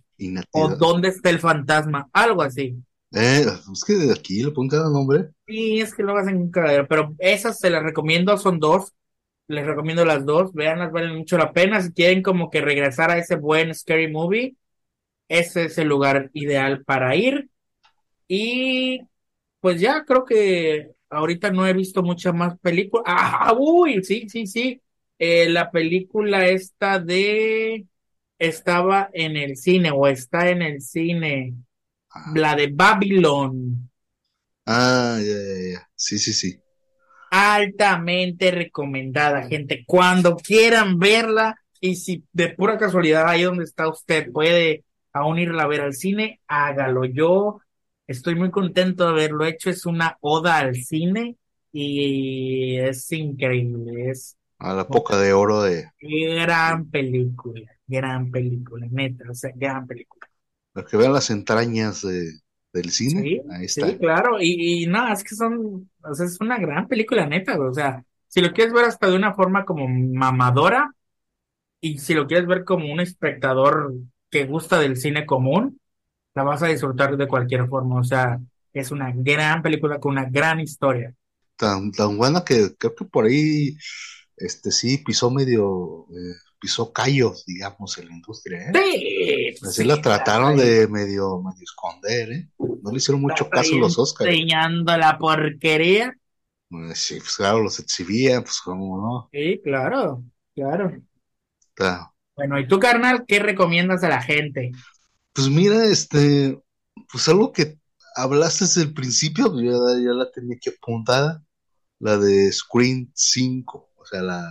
[0.52, 0.70] O.
[0.76, 2.10] ¿Dónde está el fantasma?
[2.14, 2.76] Algo así.
[3.14, 5.30] Eh, es que de aquí le pongo cada nombre.
[5.46, 8.94] Y es que lo hacen un cagadero, pero esas se las recomiendo, son dos.
[9.48, 11.82] Les recomiendo las dos, veanlas, valen mucho la pena.
[11.82, 14.56] Si quieren como que regresar a ese buen scary movie,
[15.30, 17.50] ese es el lugar ideal para ir.
[18.28, 19.02] Y
[19.62, 23.06] pues ya creo que ahorita no he visto muchas más películas.
[23.08, 24.82] Ah, uy, sí, sí, sí.
[25.20, 27.88] Eh, la película esta de
[28.40, 31.73] estaba en el cine o está en el cine, Ah,
[32.34, 33.90] la de Babylon.
[34.66, 35.90] ah, ya, ya, ya.
[35.96, 36.60] Sí, sí, sí.
[37.32, 39.84] altamente recomendada, gente.
[39.88, 45.64] Cuando quieran verla y si de pura casualidad ahí donde está usted puede aún irla
[45.64, 47.06] a ver al cine, hágalo.
[47.06, 47.60] Yo
[48.08, 49.70] estoy muy contento de haberlo hecho.
[49.70, 51.38] Es una oda al cine
[51.72, 54.12] y es increíble.
[54.12, 59.88] Es A la poca de oro de gran película, gran película, neta, o sea, gran
[59.88, 60.23] película.
[60.74, 62.40] Los que vean las entrañas de,
[62.74, 63.30] del cine.
[63.30, 64.00] Sí, Ahí sí, está.
[64.00, 67.74] claro, y, y no, es que son, o sea, es una gran película, neta, o
[67.74, 70.92] sea, si lo quieres ver hasta de una forma como mamadora,
[71.82, 73.94] y si lo quieres ver como un espectador
[74.32, 75.80] que gusta del cine común,
[76.36, 78.40] la vas a disfrutar de cualquier forma, o sea,
[78.74, 81.14] es una gran película con una gran historia.
[81.58, 83.78] Tan, tan buena que creo que por ahí,
[84.38, 88.72] este sí, pisó medio, eh, pisó callos, digamos, en la industria, ¿eh?
[88.74, 92.50] Sí, Así sí, la trataron de medio, medio esconder, ¿eh?
[92.58, 94.30] No le hicieron mucho está caso los Oscars.
[94.32, 96.16] enseñando la porquería.
[96.70, 99.30] Pues sí, pues claro, los exhibían, pues cómo no.
[99.34, 100.24] Sí, claro,
[100.56, 100.94] claro.
[101.60, 104.72] Está- Bueno, ¿y tú, carnal, qué recomiendas a la gente?
[105.34, 106.58] Pues mira, este,
[107.12, 107.78] pues algo que
[108.16, 111.44] hablaste desde el principio, pues ya, ya la tenía aquí apuntada,
[112.00, 114.50] la de Screen 5, o sea, la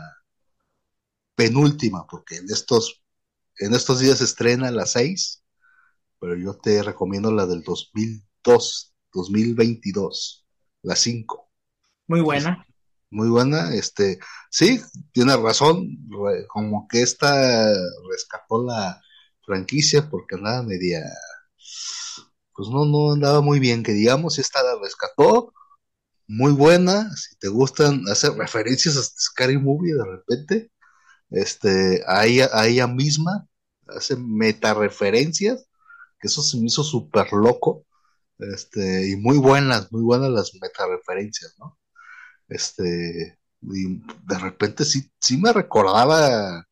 [1.35, 3.03] penúltima, porque en estos,
[3.59, 5.43] en estos días se estrena la 6,
[6.21, 10.47] pero yo te recomiendo la del 2002, 2022,
[10.83, 11.51] la 5.
[12.07, 12.67] Muy buena.
[13.11, 14.19] Muy buena, este,
[14.51, 14.81] sí,
[15.13, 15.87] tiene razón,
[16.49, 17.67] como que esta
[18.11, 19.03] rescató la
[19.45, 21.03] franquicia porque andaba media,
[22.55, 25.53] pues no, no andaba muy bien, que digamos, esta la rescató,
[26.27, 30.72] muy buena, si te gustan hacer referencias a Scary Movie de repente,
[31.33, 33.49] este, a ella, a ella misma,
[33.89, 35.67] hace meta referencias,
[36.21, 37.87] que eso se me hizo súper loco,
[38.39, 41.79] este, y muy buenas, muy buenas las meta referencias, ¿no?
[42.49, 46.67] Este, y de repente sí, sí me recordaba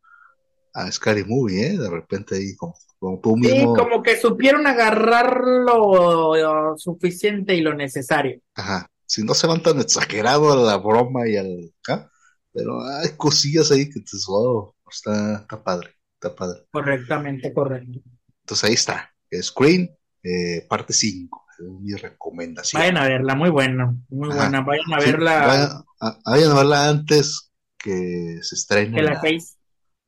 [0.75, 1.79] a Scary Movie, ¿eh?
[1.79, 7.55] De repente ahí, como, como tú Sí, mismo, como que supieron agarrar lo, lo suficiente
[7.55, 8.41] y lo necesario.
[8.55, 12.11] ajá, si no se van tan exagerado a la broma y al, acá,
[12.53, 16.61] pero hay cosillas ahí que te wow, está, está padre, está padre.
[16.73, 18.01] Correctamente, correcto.
[18.41, 19.11] Entonces ahí está,
[19.43, 19.91] Screen,
[20.23, 22.81] eh, parte 5, es mi recomendación.
[22.81, 24.37] Vayan a verla, muy buena, muy Ajá.
[24.39, 24.61] buena.
[24.63, 25.71] Vayan a Sí, verla vayan
[26.01, 29.57] a, vayan a verla antes que se estrene que la la- seis.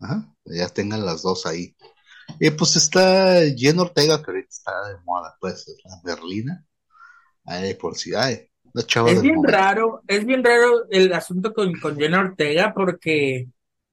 [0.01, 1.77] Ajá, ya tengan las dos ahí.
[2.41, 6.67] Y pues está Jen Ortega, que ahorita está de moda, pues, es la Berlina.
[7.47, 8.49] Ay, por si, ay,
[8.87, 9.53] chava Es bien momento.
[9.53, 13.49] raro, es bien raro el asunto con, con Jenna Ortega porque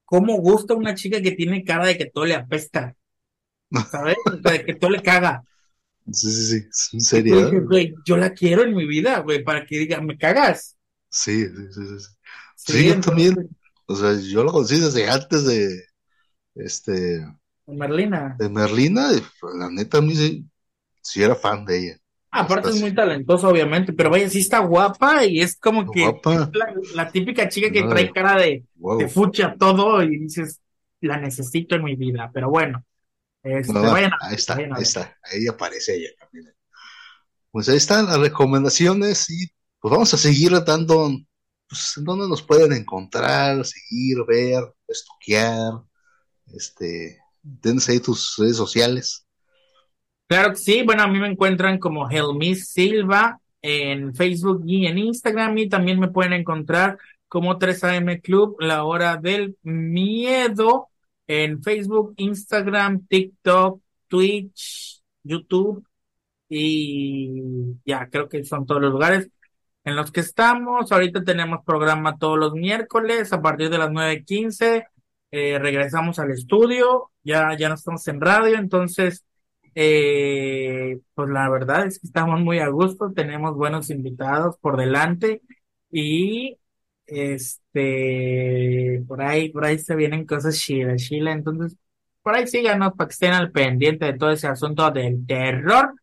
[0.05, 2.95] cómo gusta una chica que tiene cara de que todo le apesta.
[3.91, 4.17] ¿sabes?
[4.41, 5.43] De que todo le caga.
[6.11, 7.65] Sí, sí, sí, en serio.
[7.67, 10.75] Güey, yo la quiero en mi vida, güey, para que diga, ¿me cagas?
[11.09, 12.07] Sí, sí, sí, sí.
[12.55, 13.36] Sí, yo también.
[13.86, 15.84] O sea, yo lo conocí desde antes de,
[16.55, 17.25] este...
[17.67, 18.36] Merlina.
[18.39, 19.11] De Merlina,
[19.59, 21.97] la neta, a mí sí, era fan de ella.
[22.32, 26.11] Aparte es muy talentosa, obviamente, pero vaya, sí está guapa y es como que
[26.93, 28.63] la, típica chica que trae cara de,
[28.97, 30.59] de fucha todo y dices,
[31.01, 32.84] la necesito en mi vida, pero bueno.
[33.41, 36.53] Este, ahí está, ahí está, ahí aparece ella también.
[37.51, 39.47] Pues ahí están las recomendaciones y
[39.80, 41.09] pues vamos a seguir dando,
[41.67, 45.71] pues, dónde nos pueden encontrar, seguir, ver, estudiar,
[46.53, 47.19] este,
[47.61, 49.25] tienes ahí tus redes sociales.
[50.30, 54.99] Claro que sí, bueno, a mí me encuentran como Helmis Silva en Facebook y en
[54.99, 60.89] Instagram y también me pueden encontrar como 3AM Club, la hora del miedo
[61.25, 65.84] en Facebook, Instagram, TikTok, Twitch, YouTube
[66.47, 67.41] y
[67.84, 69.30] ya creo que son todos los lugares
[69.84, 70.91] en los que estamos.
[70.91, 74.86] Ahorita tenemos programa todos los miércoles a partir de las 9.15.
[75.32, 79.25] Eh, regresamos al estudio, ya, ya no estamos en radio, entonces,
[79.82, 85.41] eh, pues la verdad es que estamos muy a gusto, tenemos buenos invitados por delante
[85.89, 86.59] y
[87.05, 91.32] este, por ahí, por ahí se vienen cosas chidas, Chile.
[91.32, 91.77] Entonces,
[92.21, 95.93] por ahí síganos para que estén al pendiente de todo ese asunto del terror.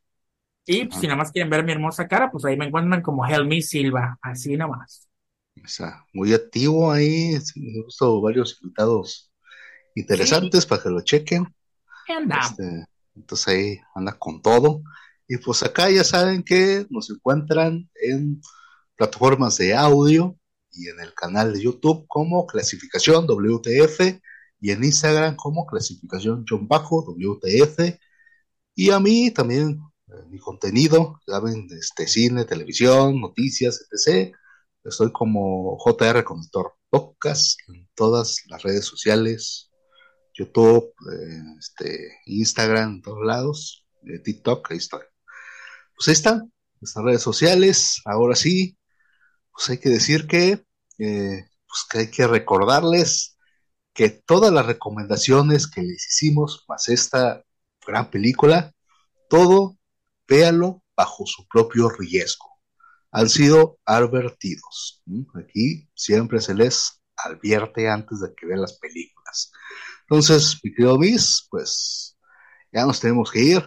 [0.64, 3.26] Y pues, si nada más quieren ver mi hermosa cara, pues ahí me encuentran como
[3.26, 5.06] Helmi Silva, así nomás.
[5.54, 9.30] Está muy activo ahí, me gustó varios invitados
[9.94, 11.54] interesantes para que lo chequen.
[12.40, 12.86] Este,
[13.16, 14.82] entonces ahí anda con todo.
[15.28, 18.40] Y pues acá ya saben que nos encuentran en
[18.96, 20.36] plataformas de audio,
[20.76, 24.20] y en el canal de YouTube como clasificación WTF
[24.60, 27.98] y en Instagram como clasificación John Bajo WTF
[28.74, 34.34] y a mí también eh, mi contenido, saben, este cine, televisión, noticias, etc.
[34.84, 39.70] Estoy como JR Conductor Podcast en todas las redes sociales,
[40.38, 45.02] YouTube, eh, este, Instagram, en todos lados, eh, TikTok, ahí estoy.
[45.96, 48.00] Pues ahí están, estas redes sociales.
[48.04, 48.76] Ahora sí,
[49.52, 50.64] pues hay que decir que
[50.98, 53.36] pues que hay que recordarles
[53.92, 57.42] que todas las recomendaciones que les hicimos, más esta
[57.86, 58.72] gran película,
[59.28, 59.78] todo
[60.28, 62.46] véalo bajo su propio riesgo.
[63.10, 65.02] Han sido advertidos.
[65.34, 69.52] Aquí siempre se les advierte antes de que vean las películas.
[70.08, 72.16] Entonces, mi querido Miss, pues
[72.72, 73.66] ya nos tenemos que ir.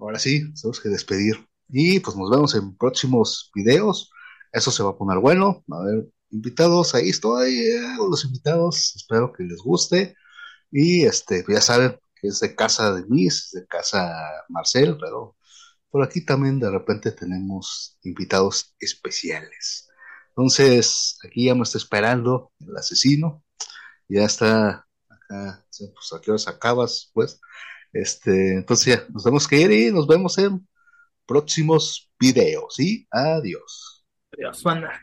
[0.00, 1.46] Ahora sí, tenemos que despedir.
[1.68, 4.10] Y pues nos vemos en próximos videos.
[4.52, 5.64] Eso se va a poner bueno.
[5.70, 10.14] A ver invitados, ahí estoy, eh, los invitados, espero que les guste.
[10.70, 14.12] Y este, ya saben que es de casa de Miss, de casa
[14.48, 15.36] Marcel, pero
[15.90, 19.88] por aquí también de repente tenemos invitados especiales.
[20.30, 23.44] Entonces, aquí ya me está esperando el asesino,
[24.08, 24.85] ya está
[25.28, 27.40] pues a qué horas acabas, pues.
[27.92, 30.66] Este, entonces ya nos tenemos que ir y nos vemos en
[31.26, 32.78] próximos videos.
[32.78, 34.04] Y adiós.
[34.32, 35.00] Adiós, banda.